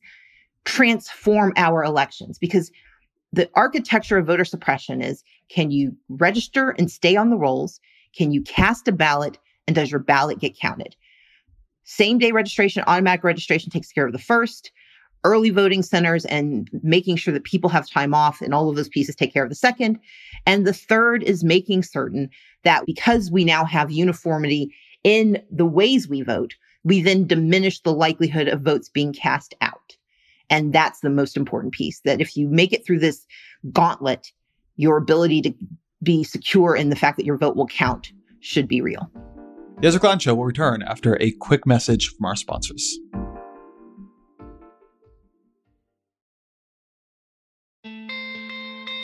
[0.65, 2.69] transform our elections because
[3.31, 7.79] the architecture of voter suppression is can you register and stay on the rolls?
[8.13, 9.37] Can you cast a ballot?
[9.65, 10.95] And does your ballot get counted?
[11.85, 14.71] Same day registration, automatic registration takes care of the first
[15.23, 18.89] early voting centers and making sure that people have time off and all of those
[18.89, 19.99] pieces take care of the second.
[20.45, 22.29] And the third is making certain
[22.63, 27.93] that because we now have uniformity in the ways we vote, we then diminish the
[27.93, 29.97] likelihood of votes being cast out.
[30.49, 33.25] And that's the most important piece that if you make it through this
[33.71, 34.31] gauntlet,
[34.77, 35.53] your ability to
[36.03, 39.11] be secure in the fact that your vote will count should be real.
[39.81, 42.97] The Ezra Klein Show will return after a quick message from our sponsors.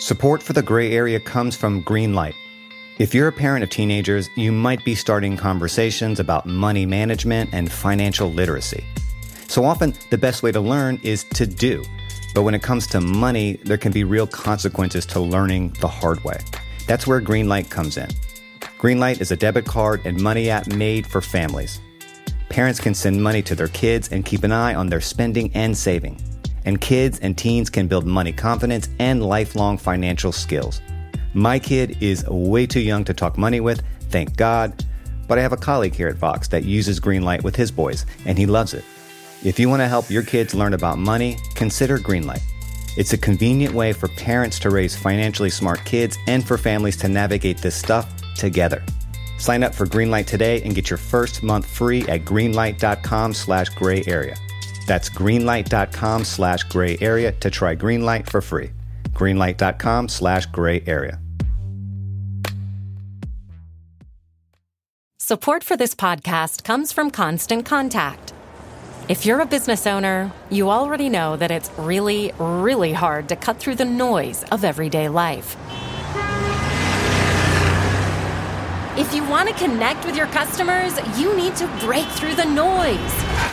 [0.04, 2.36] Support for the gray area comes from Greenlight.
[3.00, 7.72] If you're a parent of teenagers, you might be starting conversations about money management and
[7.72, 8.84] financial literacy.
[9.48, 11.86] So often, the best way to learn is to do.
[12.36, 16.22] But when it comes to money, there can be real consequences to learning the hard
[16.26, 16.40] way.
[16.86, 18.10] That's where Greenlight comes in.
[18.80, 21.80] Greenlight is a debit card and money app made for families.
[22.50, 25.78] Parents can send money to their kids and keep an eye on their spending and
[25.78, 26.20] saving
[26.66, 30.82] and kids and teens can build money confidence and lifelong financial skills.
[31.34, 34.86] My kid is way too young to talk money with, thank God,
[35.28, 38.38] but I have a colleague here at Vox that uses Greenlight with his boys, and
[38.38, 38.84] he loves it.
[39.44, 42.42] If you want to help your kids learn about money, consider Greenlight.
[42.96, 47.10] It's a convenient way for parents to raise financially smart kids and for families to
[47.10, 48.84] navigate this stuff together.
[49.40, 54.04] Sign up for Greenlight today and get your first month free at greenlight.com slash gray
[54.06, 54.36] area.
[54.88, 58.72] That's greenlight.com slash gray area to try Greenlight for free.
[59.10, 61.20] Greenlight.com slash gray area.
[65.20, 68.34] Support for this podcast comes from Constant Contact.
[69.08, 73.58] If you're a business owner, you already know that it's really, really hard to cut
[73.58, 75.56] through the noise of everyday life.
[78.98, 83.53] If you want to connect with your customers, you need to break through the noise.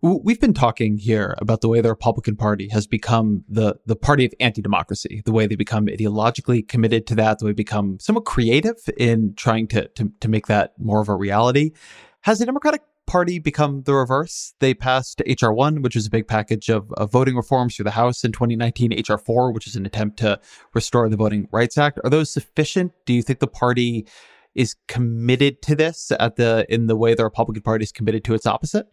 [0.00, 4.24] We've been talking here about the way the Republican Party has become the, the party
[4.24, 7.98] of anti democracy, the way they become ideologically committed to that, the way they become
[7.98, 11.72] somewhat creative in trying to, to, to make that more of a reality.
[12.20, 14.54] Has the Democratic Party become the reverse?
[14.60, 15.52] They passed H.R.
[15.52, 18.92] 1, which is a big package of, of voting reforms through the House in 2019,
[18.92, 19.18] H.R.
[19.18, 20.38] 4, which is an attempt to
[20.74, 21.98] restore the Voting Rights Act.
[22.04, 22.92] Are those sufficient?
[23.04, 24.06] Do you think the party
[24.54, 28.34] is committed to this at the in the way the Republican Party is committed to
[28.34, 28.86] its opposite?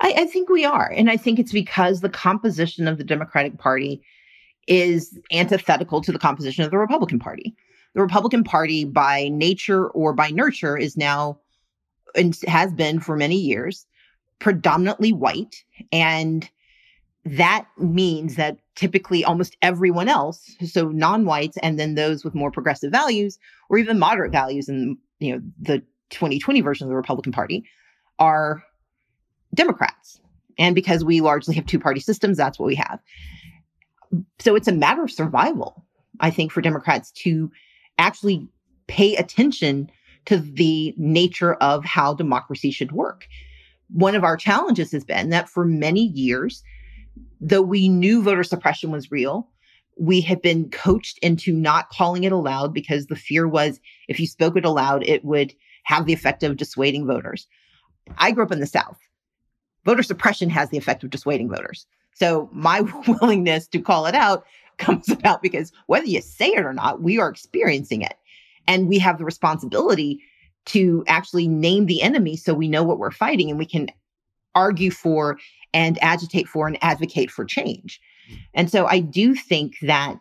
[0.00, 0.92] I, I think we are.
[0.94, 4.02] And I think it's because the composition of the Democratic Party
[4.66, 7.54] is antithetical to the composition of the Republican Party.
[7.94, 11.38] The Republican Party, by nature or by nurture, is now
[12.14, 13.86] and has been for many years
[14.38, 15.64] predominantly white.
[15.92, 16.48] And
[17.24, 22.92] that means that typically almost everyone else, so non-whites and then those with more progressive
[22.92, 25.78] values or even moderate values in you know the
[26.10, 27.64] 2020 version of the Republican Party,
[28.18, 28.62] are
[29.56, 30.20] Democrats.
[30.58, 33.00] And because we largely have two party systems, that's what we have.
[34.38, 35.84] So it's a matter of survival,
[36.20, 37.50] I think, for Democrats to
[37.98, 38.48] actually
[38.86, 39.90] pay attention
[40.26, 43.26] to the nature of how democracy should work.
[43.88, 46.62] One of our challenges has been that for many years,
[47.40, 49.48] though we knew voter suppression was real,
[49.98, 54.26] we had been coached into not calling it aloud because the fear was if you
[54.26, 55.54] spoke it aloud, it would
[55.84, 57.46] have the effect of dissuading voters.
[58.18, 58.98] I grew up in the South
[59.86, 61.86] voter suppression has the effect of dissuading voters.
[62.12, 64.44] So my willingness to call it out
[64.76, 68.14] comes about because whether you say it or not, we are experiencing it.
[68.68, 70.20] And we have the responsibility
[70.66, 73.88] to actually name the enemy so we know what we're fighting and we can
[74.54, 75.38] argue for
[75.72, 78.00] and agitate for and advocate for change.
[78.28, 78.34] Hmm.
[78.54, 80.18] And so I do think that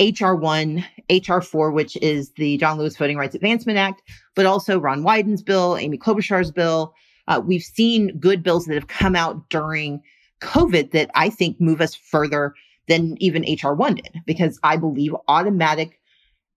[0.00, 4.02] HR 1, HR 4, which is the John Lewis Voting Rights Advancement Act,
[4.34, 6.94] but also Ron Wyden's bill, Amy Klobuchar's bill,
[7.28, 10.02] uh, we've seen good bills that have come out during
[10.40, 12.54] COVID that I think move us further
[12.88, 16.00] than even HR1 did, because I believe automatic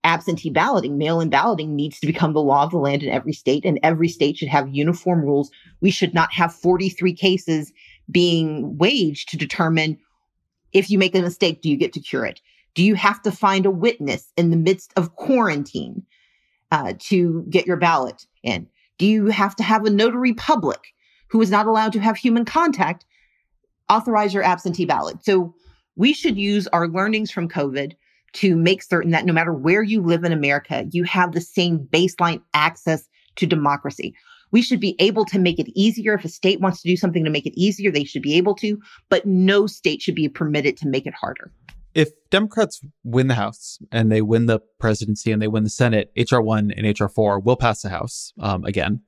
[0.04, 3.32] absentee balloting, mail in balloting needs to become the law of the land in every
[3.32, 5.50] state, and every state should have uniform rules.
[5.80, 7.72] We should not have 43 cases
[8.10, 9.98] being waged to determine
[10.72, 12.40] if you make a mistake, do you get to cure it?
[12.74, 16.04] Do you have to find a witness in the midst of quarantine
[16.70, 18.66] uh, to get your ballot in?
[19.02, 20.94] Do you have to have a notary public
[21.28, 23.04] who is not allowed to have human contact
[23.90, 25.24] authorize your absentee ballot?
[25.24, 25.56] So
[25.96, 27.94] we should use our learnings from COVID
[28.34, 31.80] to make certain that no matter where you live in America, you have the same
[31.92, 34.14] baseline access to democracy.
[34.52, 36.14] We should be able to make it easier.
[36.14, 38.54] If a state wants to do something to make it easier, they should be able
[38.54, 41.50] to, but no state should be permitted to make it harder
[41.94, 46.12] if Democrats win the House and they win the presidency and they win the Senate,
[46.16, 49.00] HR one and HR four will pass the House um, again,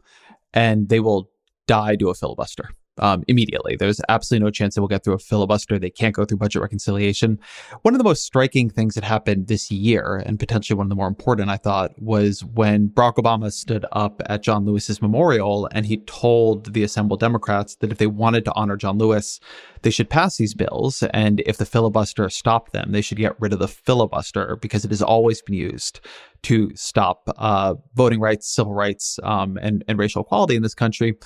[0.53, 1.31] and they will
[1.67, 3.77] die to a filibuster um, immediately.
[3.77, 5.79] There's absolutely no chance they will get through a filibuster.
[5.79, 7.39] They can't go through budget reconciliation.
[7.83, 10.97] One of the most striking things that happened this year, and potentially one of the
[10.97, 15.87] more important, I thought, was when Barack Obama stood up at John Lewis's memorial and
[15.87, 19.41] he told the assembled Democrats that if they wanted to honor John Lewis,
[19.83, 21.03] they should pass these bills.
[21.13, 24.91] And if the filibuster stopped them, they should get rid of the filibuster because it
[24.91, 26.01] has always been used
[26.43, 31.17] to stop uh, voting rights, civil rights, um, and, and racial equality in this country.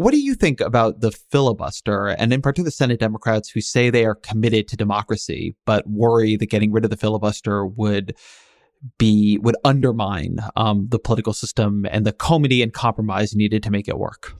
[0.00, 3.90] What do you think about the filibuster, and in particular the Senate Democrats who say
[3.90, 8.16] they are committed to democracy, but worry that getting rid of the filibuster would
[8.96, 13.88] be would undermine um, the political system and the comity and compromise needed to make
[13.88, 14.32] it work?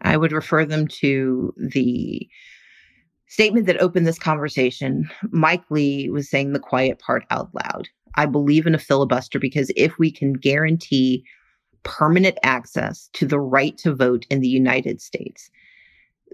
[0.00, 2.26] I would refer them to the
[3.26, 5.10] statement that opened this conversation.
[5.30, 7.86] Mike Lee was saying the quiet part out loud.
[8.14, 11.22] I believe in a filibuster because if we can guarantee
[11.86, 15.50] permanent access to the right to vote in the United States,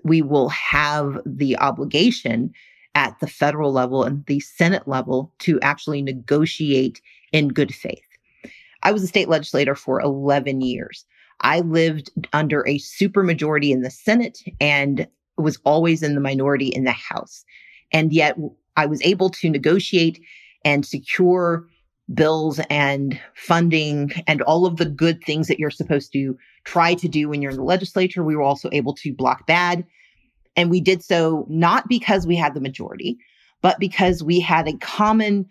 [0.03, 2.51] we will have the obligation
[2.95, 7.01] at the federal level and the Senate level to actually negotiate
[7.33, 8.01] in good faith.
[8.83, 11.05] I was a state legislator for 11 years.
[11.43, 16.85] I lived under a supermajority in the Senate and was always in the minority in
[16.85, 17.45] the House.
[17.93, 18.37] And yet
[18.77, 20.19] I was able to negotiate
[20.65, 21.67] and secure
[22.15, 27.09] bills and funding and all of the good things that you're supposed to try to
[27.09, 28.23] do when you're in the legislature.
[28.23, 29.85] We were also able to block bad.
[30.57, 33.19] And we did so not because we had the majority,
[33.63, 35.47] but because we had a common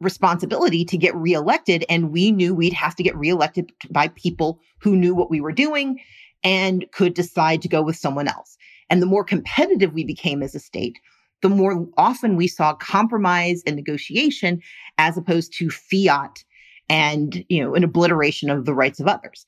[0.00, 1.84] responsibility to get reelected.
[1.88, 5.52] And we knew we'd have to get reelected by people who knew what we were
[5.52, 6.00] doing
[6.44, 8.56] and could decide to go with someone else.
[8.90, 10.98] And the more competitive we became as a state,
[11.42, 14.60] the more often we saw compromise and negotiation
[14.98, 16.44] as opposed to fiat
[16.88, 19.46] and, you know, an obliteration of the rights of others.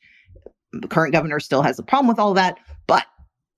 [0.73, 3.07] The current governor still has a problem with all that, but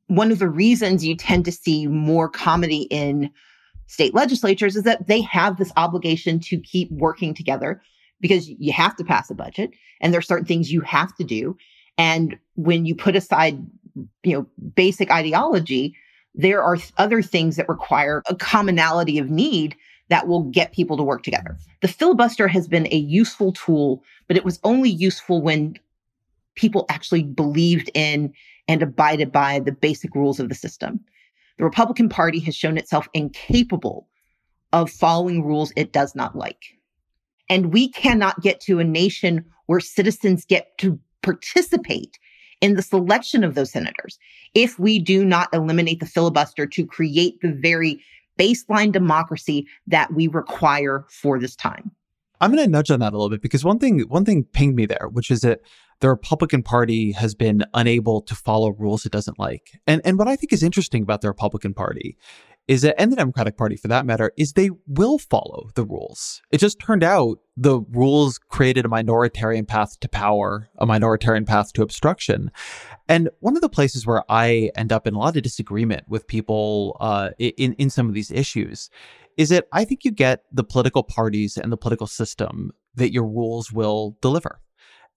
[0.06, 3.30] one of the reasons you tend to see more comity in
[3.86, 7.82] state legislatures is that they have this obligation to keep working together
[8.20, 9.70] because you have to pass a budget
[10.00, 11.56] and there are certain things you have to do.
[11.98, 13.58] And when you put aside,
[14.22, 15.94] you know, basic ideology,
[16.34, 19.76] there are other things that require a commonality of need
[20.08, 21.56] that will get people to work together.
[21.80, 25.78] The filibuster has been a useful tool, but it was only useful when
[26.54, 28.32] people actually believed in
[28.68, 31.00] and abided by the basic rules of the system.
[31.58, 34.08] The Republican Party has shown itself incapable
[34.72, 36.78] of following rules it does not like.
[37.48, 42.18] And we cannot get to a nation where citizens get to participate
[42.62, 44.18] in the selection of those senators
[44.54, 48.02] if we do not eliminate the filibuster to create the very
[48.38, 51.90] baseline democracy that we require for this time.
[52.40, 54.74] I'm going to nudge on that a little bit because one thing one thing pinged
[54.74, 55.60] me there, which is that
[56.00, 59.78] the Republican Party has been unable to follow rules it doesn't like.
[59.86, 62.16] And and what I think is interesting about the Republican Party
[62.68, 66.40] is that, and the Democratic Party for that matter, is they will follow the rules.
[66.50, 71.72] It just turned out the rules created a minoritarian path to power, a minoritarian path
[71.74, 72.50] to obstruction.
[73.08, 76.26] And one of the places where I end up in a lot of disagreement with
[76.26, 78.90] people uh, in in some of these issues
[79.36, 83.24] is that I think you get the political parties and the political system that your
[83.24, 84.60] rules will deliver.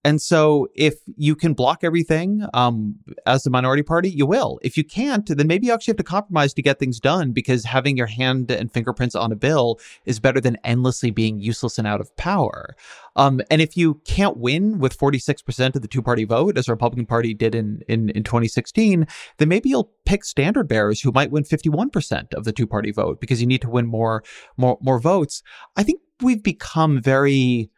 [0.06, 2.94] And so if you can block everything um,
[3.26, 4.60] as the minority party, you will.
[4.62, 7.64] If you can't, then maybe you actually have to compromise to get things done because
[7.64, 11.88] having your hand and fingerprints on a bill is better than endlessly being useless and
[11.88, 12.76] out of power.
[13.16, 16.72] Um, and if you can't win with 46% of the two party vote, as the
[16.72, 21.32] Republican Party did in, in, in 2016, then maybe you'll pick standard bearers who might
[21.32, 24.22] win 51% of the two party vote because you need to win more,
[24.56, 25.42] more, more votes.
[25.76, 27.72] I think we've become very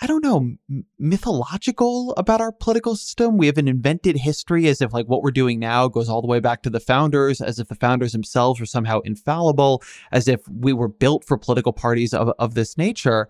[0.00, 0.54] I don't know,
[0.98, 3.36] mythological about our political system.
[3.36, 6.28] We have an invented history as if like what we're doing now goes all the
[6.28, 9.82] way back to the founders, as if the founders themselves were somehow infallible,
[10.12, 13.28] as if we were built for political parties of, of this nature.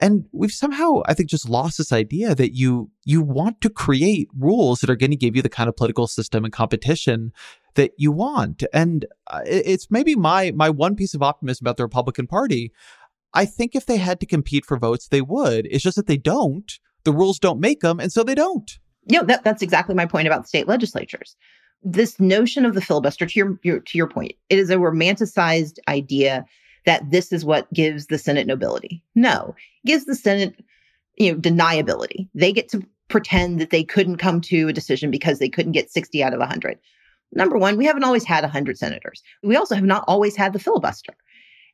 [0.00, 4.28] And we've somehow, I think, just lost this idea that you you want to create
[4.36, 7.32] rules that are going to give you the kind of political system and competition
[7.74, 8.64] that you want.
[8.72, 12.72] And uh, it's maybe my my one piece of optimism about the Republican Party
[13.32, 15.66] I think if they had to compete for votes, they would.
[15.70, 16.70] It's just that they don't.
[17.04, 18.70] The rules don't make them, and so they don't.
[19.10, 21.36] Know, that, that's exactly my point about state legislatures.
[21.82, 25.78] This notion of the filibuster, to your, your to your point, it is a romanticized
[25.88, 26.44] idea
[26.84, 29.02] that this is what gives the Senate nobility.
[29.14, 29.54] No,
[29.86, 30.62] gives the Senate,
[31.16, 32.28] you know, deniability.
[32.34, 35.90] They get to pretend that they couldn't come to a decision because they couldn't get
[35.90, 36.78] 60 out of 100.
[37.32, 39.22] Number one, we haven't always had 100 senators.
[39.42, 41.14] We also have not always had the filibuster.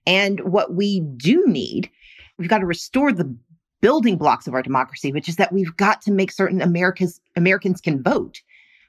[0.07, 1.91] And what we do need,
[2.39, 3.37] we've got to restore the
[3.81, 7.81] building blocks of our democracy, which is that we've got to make certain America's Americans
[7.81, 8.41] can vote,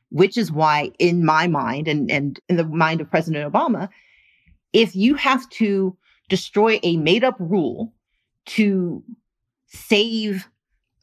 [0.10, 3.90] which is why, in my mind and, and in the mind of President Obama,
[4.74, 5.98] if you have to
[6.30, 7.94] destroy a made up rule
[8.46, 9.04] to
[9.68, 10.48] save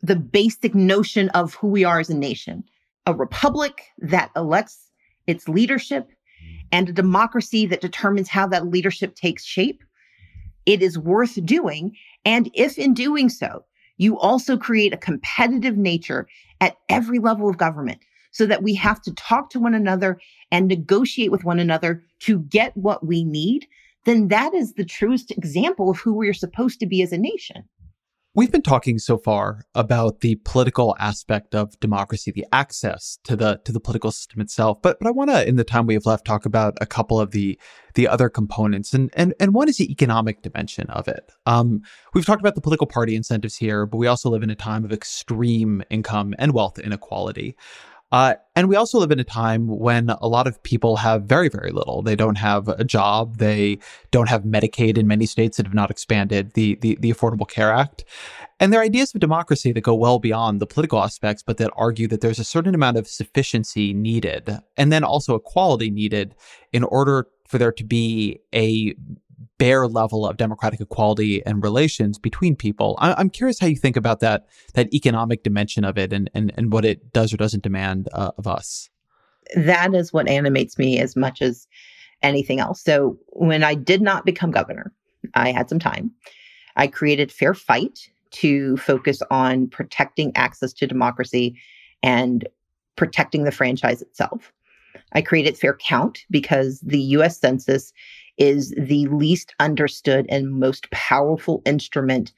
[0.02, 2.64] the basic notion of who we are as a nation,
[3.06, 4.90] a republic that elects
[5.26, 6.08] its leadership
[6.72, 9.82] and a democracy that determines how that leadership takes shape,
[10.66, 11.96] it is worth doing.
[12.24, 13.64] And if in doing so,
[13.96, 16.26] you also create a competitive nature
[16.60, 18.00] at every level of government
[18.32, 20.18] so that we have to talk to one another
[20.50, 23.66] and negotiate with one another to get what we need,
[24.04, 27.64] then that is the truest example of who we're supposed to be as a nation.
[28.36, 33.60] We've been talking so far about the political aspect of democracy, the access to the
[33.64, 34.82] to the political system itself.
[34.82, 37.20] But but I want to, in the time we have left, talk about a couple
[37.20, 37.56] of the
[37.94, 41.30] the other components, and and and one is the economic dimension of it.
[41.46, 41.82] Um,
[42.12, 44.84] we've talked about the political party incentives here, but we also live in a time
[44.84, 47.56] of extreme income and wealth inequality.
[48.14, 51.48] Uh, and we also live in a time when a lot of people have very,
[51.48, 52.00] very little.
[52.00, 53.38] They don't have a job.
[53.38, 53.80] They
[54.12, 57.72] don't have Medicaid in many states that have not expanded the, the, the Affordable Care
[57.72, 58.04] Act.
[58.60, 61.72] And there are ideas of democracy that go well beyond the political aspects, but that
[61.74, 66.36] argue that there's a certain amount of sufficiency needed and then also equality needed
[66.72, 68.94] in order for there to be a
[69.58, 72.96] bare level of democratic equality and relations between people.
[72.98, 76.52] I, am curious how you think about that that economic dimension of it and and,
[76.56, 78.90] and what it does or doesn't demand uh, of us.
[79.56, 81.66] That is what animates me as much as
[82.22, 82.82] anything else.
[82.82, 84.92] So when I did not become governor,
[85.34, 86.10] I had some time.
[86.76, 91.56] I created Fair Fight to focus on protecting access to democracy
[92.02, 92.48] and
[92.96, 94.52] protecting the franchise itself.
[95.12, 97.92] I created Fair Count because the US Census
[98.38, 102.32] is the least understood and most powerful instrument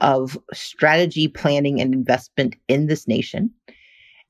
[0.00, 3.50] of strategy, planning, and investment in this nation.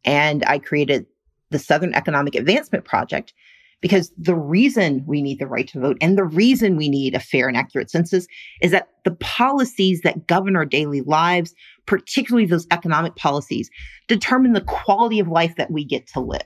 [0.04, 1.06] And I created
[1.50, 3.32] the Southern Economic Advancement Project
[3.80, 7.20] because the reason we need the right to vote and the reason we need a
[7.20, 8.26] fair and accurate census
[8.62, 11.54] is that the policies that govern our daily lives,
[11.84, 13.70] particularly those economic policies,
[14.08, 16.42] determine the quality of life that we get to live.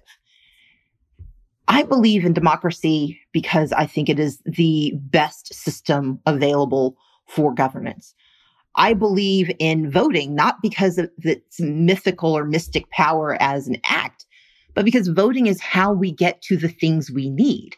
[1.71, 6.97] I believe in democracy because I think it is the best system available
[7.29, 8.13] for governance.
[8.75, 14.27] I believe in voting, not because of its mythical or mystic power as an act,
[14.75, 17.77] but because voting is how we get to the things we need.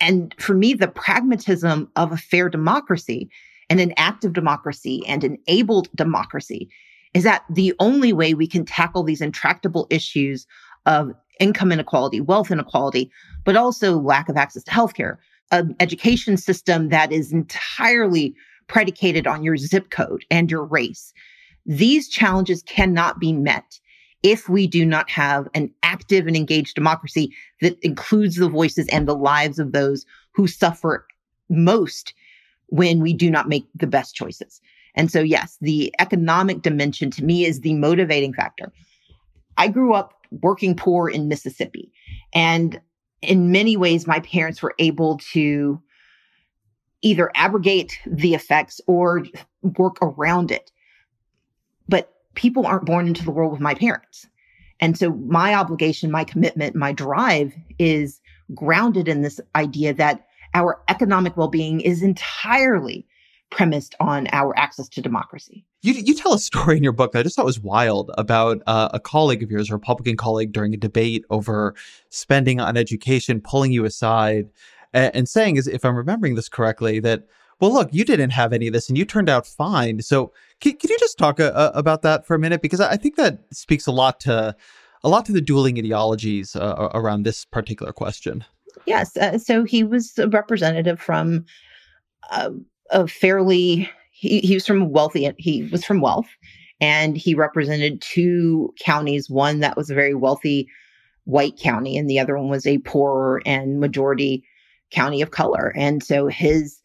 [0.00, 3.28] And for me, the pragmatism of a fair democracy
[3.68, 6.70] and an active democracy and enabled democracy
[7.14, 10.46] is that the only way we can tackle these intractable issues
[10.86, 13.10] of income inequality, wealth inequality,
[13.44, 15.16] but also lack of access to healthcare,
[15.50, 18.34] an education system that is entirely
[18.68, 21.12] predicated on your zip code and your race.
[21.66, 23.78] These challenges cannot be met
[24.22, 29.06] if we do not have an active and engaged democracy that includes the voices and
[29.06, 31.06] the lives of those who suffer
[31.48, 32.14] most
[32.68, 34.60] when we do not make the best choices.
[34.94, 38.72] And so, yes, the economic dimension to me is the motivating factor.
[39.56, 41.92] I grew up working poor in Mississippi.
[42.32, 42.80] And
[43.20, 45.80] in many ways, my parents were able to
[47.02, 49.24] either abrogate the effects or
[49.62, 50.70] work around it.
[51.88, 54.26] But people aren't born into the world with my parents.
[54.80, 58.20] And so my obligation, my commitment, my drive is
[58.54, 63.06] grounded in this idea that our economic well being is entirely
[63.52, 65.64] premised on our access to democracy.
[65.82, 68.62] You, you tell a story in your book that I just thought was wild about
[68.66, 71.74] uh, a colleague of yours, a Republican colleague, during a debate over
[72.08, 74.48] spending on education, pulling you aside
[74.92, 77.26] and, and saying, as if I'm remembering this correctly, that
[77.60, 80.02] well, look, you didn't have any of this and you turned out fine.
[80.02, 82.60] So, can, can you just talk uh, uh about that for a minute?
[82.60, 84.56] Because I think that speaks a lot to
[85.04, 88.44] a lot to the dueling ideologies uh, around this particular question.
[88.86, 89.16] Yes.
[89.16, 91.44] Uh, so he was a representative from
[92.30, 92.50] uh,
[92.92, 96.28] a fairly he, he was from wealthy he was from wealth
[96.80, 99.28] and he represented two counties.
[99.28, 100.68] One that was a very wealthy
[101.24, 104.44] white county and the other one was a poorer and majority
[104.90, 105.72] county of color.
[105.76, 106.80] And so his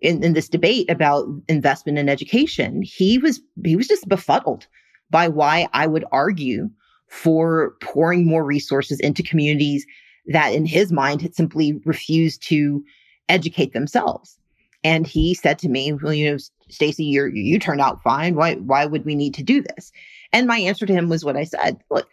[0.00, 4.66] in, in this debate about investment in education he was he was just befuddled
[5.10, 6.70] by why i would argue
[7.08, 9.84] for pouring more resources into communities
[10.26, 12.82] that in his mind had simply refused to
[13.28, 14.39] educate themselves
[14.82, 18.34] and he said to me, well, you know, Stacey, you you turned out fine.
[18.34, 19.92] Why why would we need to do this?
[20.32, 21.78] And my answer to him was what I said.
[21.90, 22.08] Look,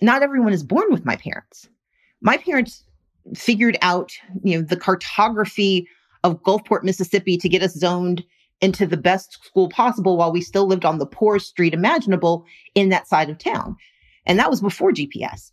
[0.00, 1.68] not everyone is born with my parents.
[2.20, 2.84] My parents
[3.34, 4.12] figured out,
[4.42, 5.88] you know, the cartography
[6.22, 8.24] of Gulfport, Mississippi to get us zoned
[8.60, 12.88] into the best school possible while we still lived on the poorest street imaginable in
[12.88, 13.76] that side of town.
[14.24, 15.50] And that was before GPS.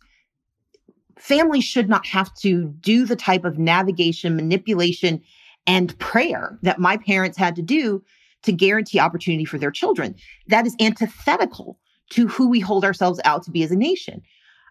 [1.18, 5.22] Families should not have to do the type of navigation, manipulation,
[5.66, 8.02] and prayer that my parents had to do
[8.42, 10.14] to guarantee opportunity for their children.
[10.48, 11.78] That is antithetical
[12.10, 14.22] to who we hold ourselves out to be as a nation.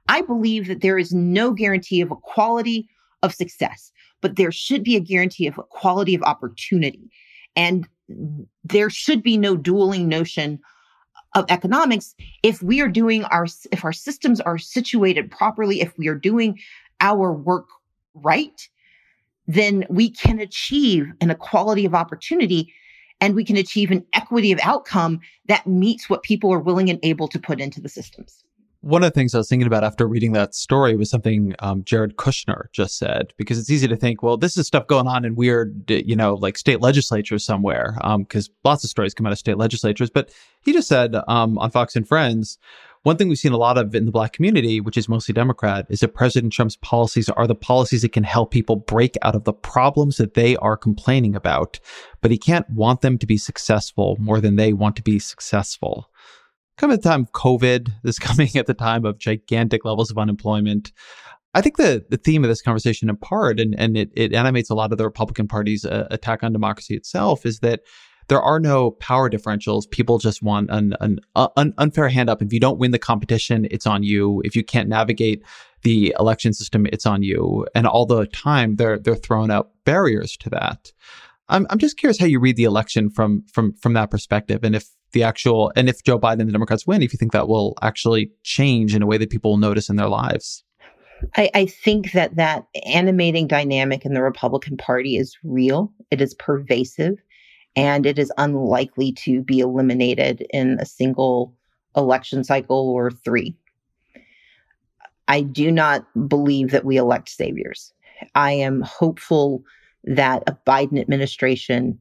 [0.07, 2.87] I believe that there is no guarantee of equality
[3.23, 3.91] of success,
[4.21, 7.09] but there should be a guarantee of equality of opportunity.
[7.55, 7.87] And
[8.63, 10.59] there should be no dueling notion
[11.35, 16.07] of economics if we are doing our if our systems are situated properly if we
[16.07, 16.59] are doing
[17.01, 17.67] our work
[18.13, 18.69] right
[19.47, 22.73] then we can achieve an equality of opportunity.
[23.23, 26.99] and we can achieve an equity of outcome that meets what people are willing and
[27.03, 28.43] able to put into the systems.
[28.81, 31.85] One of the things I was thinking about after reading that story was something um,
[31.85, 35.23] Jared Kushner just said, because it's easy to think, well, this is stuff going on
[35.23, 39.31] in weird, you know, like state legislatures somewhere, because um, lots of stories come out
[39.31, 40.09] of state legislatures.
[40.09, 40.33] But
[40.65, 42.57] he just said um, on Fox and Friends,
[43.03, 45.85] one thing we've seen a lot of in the black community, which is mostly Democrat,
[45.89, 49.43] is that President Trump's policies are the policies that can help people break out of
[49.43, 51.79] the problems that they are complaining about.
[52.21, 56.09] But he can't want them to be successful more than they want to be successful
[56.77, 60.17] coming at the time of COVID, this coming at the time of gigantic levels of
[60.17, 60.91] unemployment.
[61.55, 64.71] I think the, the theme of this conversation, in part, and, and it, it animates
[64.71, 67.81] a lot of the Republican Party's uh, attack on democracy itself, is that
[68.27, 69.89] there are no power differentials.
[69.89, 72.41] People just want an, an, an unfair hand up.
[72.41, 74.41] If you don't win the competition, it's on you.
[74.43, 75.43] If you can't navigate
[75.83, 77.65] the election system, it's on you.
[77.75, 80.91] And all the time, they're they're throwing up barriers to that.
[81.49, 84.75] I'm I'm just curious how you read the election from from from that perspective, and
[84.75, 87.47] if the actual and if Joe Biden and the Democrats win, if you think that
[87.47, 90.63] will actually change in a way that people will notice in their lives.
[91.37, 95.93] I, I, think that that animating dynamic in the Republican Party is real.
[96.11, 97.13] It is pervasive,
[97.75, 101.53] and it is unlikely to be eliminated in a single
[101.95, 103.55] election cycle or three.
[105.27, 107.93] I do not believe that we elect saviors.
[108.35, 109.63] I am hopeful
[110.03, 111.99] that a Biden administration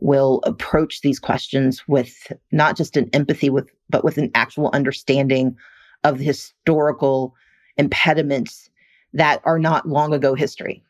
[0.00, 5.54] will approach these questions with not just an empathy with but with an actual understanding
[6.02, 7.34] of the historical
[7.76, 8.70] impediments
[9.12, 10.82] that are not long ago history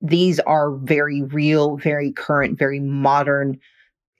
[0.00, 3.58] these are very real very current very modern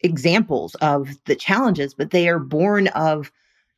[0.01, 3.31] examples of the challenges but they are born of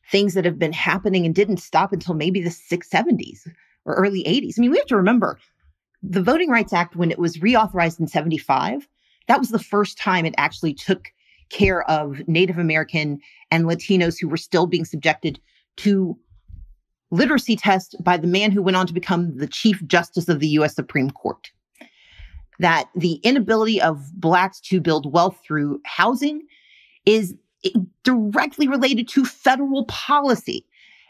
[0.09, 3.47] things that have been happening and didn't stop until maybe the 670s
[3.85, 5.37] or early 80s i mean we have to remember
[6.03, 8.87] the voting rights act when it was reauthorized in 75
[9.27, 11.11] that was the first time it actually took
[11.51, 13.19] care of Native American
[13.51, 15.39] and Latinos who were still being subjected
[15.77, 16.17] to
[17.11, 20.47] literacy tests by the man who went on to become the Chief Justice of the
[20.47, 21.51] US Supreme Court.
[22.61, 26.41] That the inability of Blacks to build wealth through housing
[27.05, 27.35] is
[28.03, 30.65] directly related to federal policy.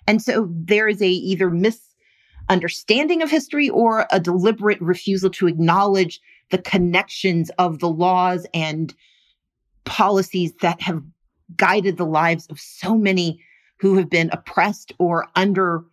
[0.07, 6.19] And so there is a either misunderstanding of history or a deliberate refusal to acknowledge
[6.49, 8.93] the connections of the laws and
[9.85, 11.01] policies that have
[11.55, 13.41] guided the lives of so many
[13.79, 15.83] who have been oppressed or under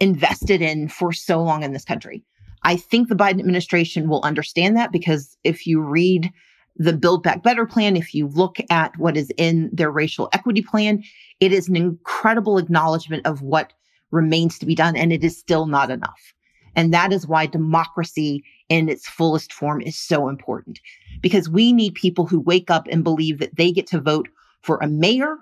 [0.00, 2.24] invested in for so long in this country.
[2.62, 6.30] I think the Biden administration will understand that because if you read
[6.76, 10.62] the Build Back Better plan, if you look at what is in their racial equity
[10.62, 11.02] plan,
[11.40, 13.72] it is an incredible acknowledgement of what
[14.10, 16.34] remains to be done, and it is still not enough.
[16.76, 20.78] And that is why democracy in its fullest form is so important
[21.20, 24.28] because we need people who wake up and believe that they get to vote
[24.62, 25.36] for a mayor,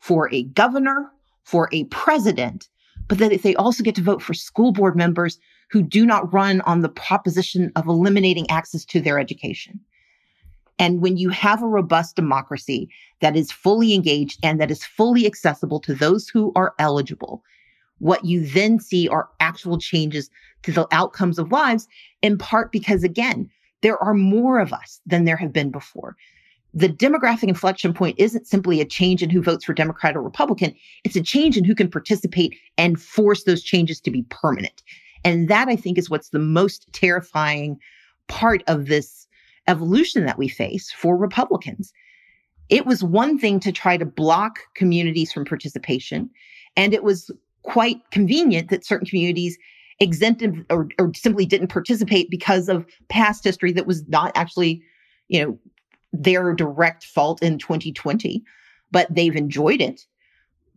[0.00, 1.10] for a governor,
[1.44, 2.68] for a president,
[3.08, 5.38] but that if they also get to vote for school board members
[5.70, 9.80] who do not run on the proposition of eliminating access to their education.
[10.78, 12.88] And when you have a robust democracy
[13.20, 17.42] that is fully engaged and that is fully accessible to those who are eligible,
[17.98, 20.30] what you then see are actual changes
[20.62, 21.88] to the outcomes of lives,
[22.20, 23.50] in part because, again,
[23.80, 26.16] there are more of us than there have been before.
[26.74, 30.74] The demographic inflection point isn't simply a change in who votes for Democrat or Republican.
[31.04, 34.82] It's a change in who can participate and force those changes to be permanent.
[35.26, 37.80] And that I think is what's the most terrifying
[38.28, 39.26] part of this
[39.66, 41.92] evolution that we face for Republicans.
[42.68, 46.30] It was one thing to try to block communities from participation.
[46.76, 47.28] And it was
[47.64, 49.58] quite convenient that certain communities
[49.98, 54.80] exempted or, or simply didn't participate because of past history that was not actually,
[55.26, 55.58] you know,
[56.12, 58.44] their direct fault in 2020,
[58.92, 60.06] but they've enjoyed it.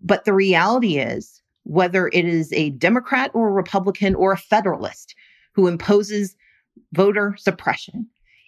[0.01, 1.39] But the reality is,
[1.69, 5.15] whether it is a Democrat or a Republican or a Federalist
[5.53, 6.35] who imposes
[6.93, 8.07] voter suppression,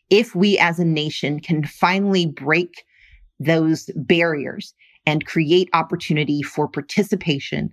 [0.10, 2.84] if we as a nation can finally break
[3.40, 4.74] those barriers
[5.06, 7.72] and create opportunity for participation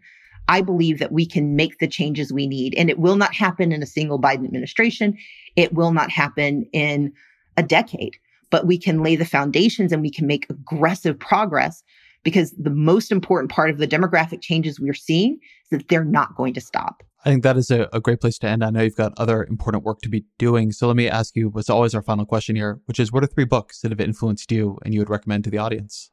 [0.48, 2.74] I believe that we can make the changes we need.
[2.76, 5.16] And it will not happen in a single Biden administration.
[5.56, 7.12] It will not happen in
[7.58, 8.16] a decade,
[8.50, 11.82] but we can lay the foundations and we can make aggressive progress
[12.22, 15.38] because the most important part of the demographic changes we're seeing
[15.70, 17.02] is that they're not going to stop.
[17.24, 18.62] I think that is a, a, great place to end.
[18.62, 20.70] I know you've got other important work to be doing.
[20.70, 23.26] So let me ask you what's always our final question here, which is what are
[23.26, 26.10] three books that have influenced you and you would recommend to the audience?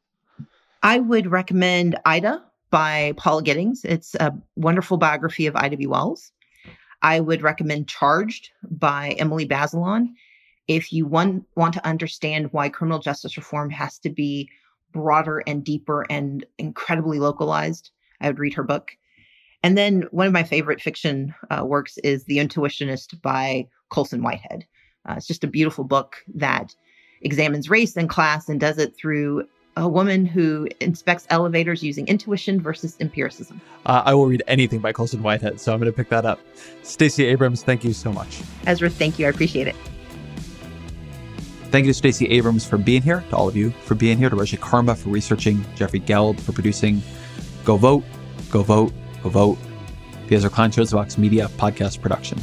[0.82, 3.82] I would recommend Ida by Paula Giddings.
[3.84, 5.86] It's a wonderful biography of Ida B.
[5.86, 6.32] Wells.
[7.02, 10.08] I would recommend Charged by Emily Bazelon.
[10.66, 14.48] If you want, want to understand why criminal justice reform has to be
[14.96, 17.90] broader and deeper and incredibly localized,
[18.20, 18.92] I would read her book.
[19.62, 24.64] And then one of my favorite fiction uh, works is The Intuitionist by Colson Whitehead.
[25.08, 26.74] Uh, it's just a beautiful book that
[27.22, 29.46] examines race and class and does it through
[29.76, 33.60] a woman who inspects elevators using intuition versus empiricism.
[33.84, 36.40] Uh, I will read anything by Colson Whitehead, so I'm going to pick that up.
[36.82, 38.40] Stacey Abrams, thank you so much.
[38.66, 39.26] Ezra, thank you.
[39.26, 39.76] I appreciate it.
[41.76, 44.30] Thank you to Stacey Abrams for being here, to all of you for being here,
[44.30, 47.02] to Roge Karma for researching, Jeffrey Geld for producing.
[47.66, 48.02] Go vote,
[48.50, 49.58] go vote, go vote.
[50.28, 52.38] The Ezra Klein Show is Vox Media podcast production.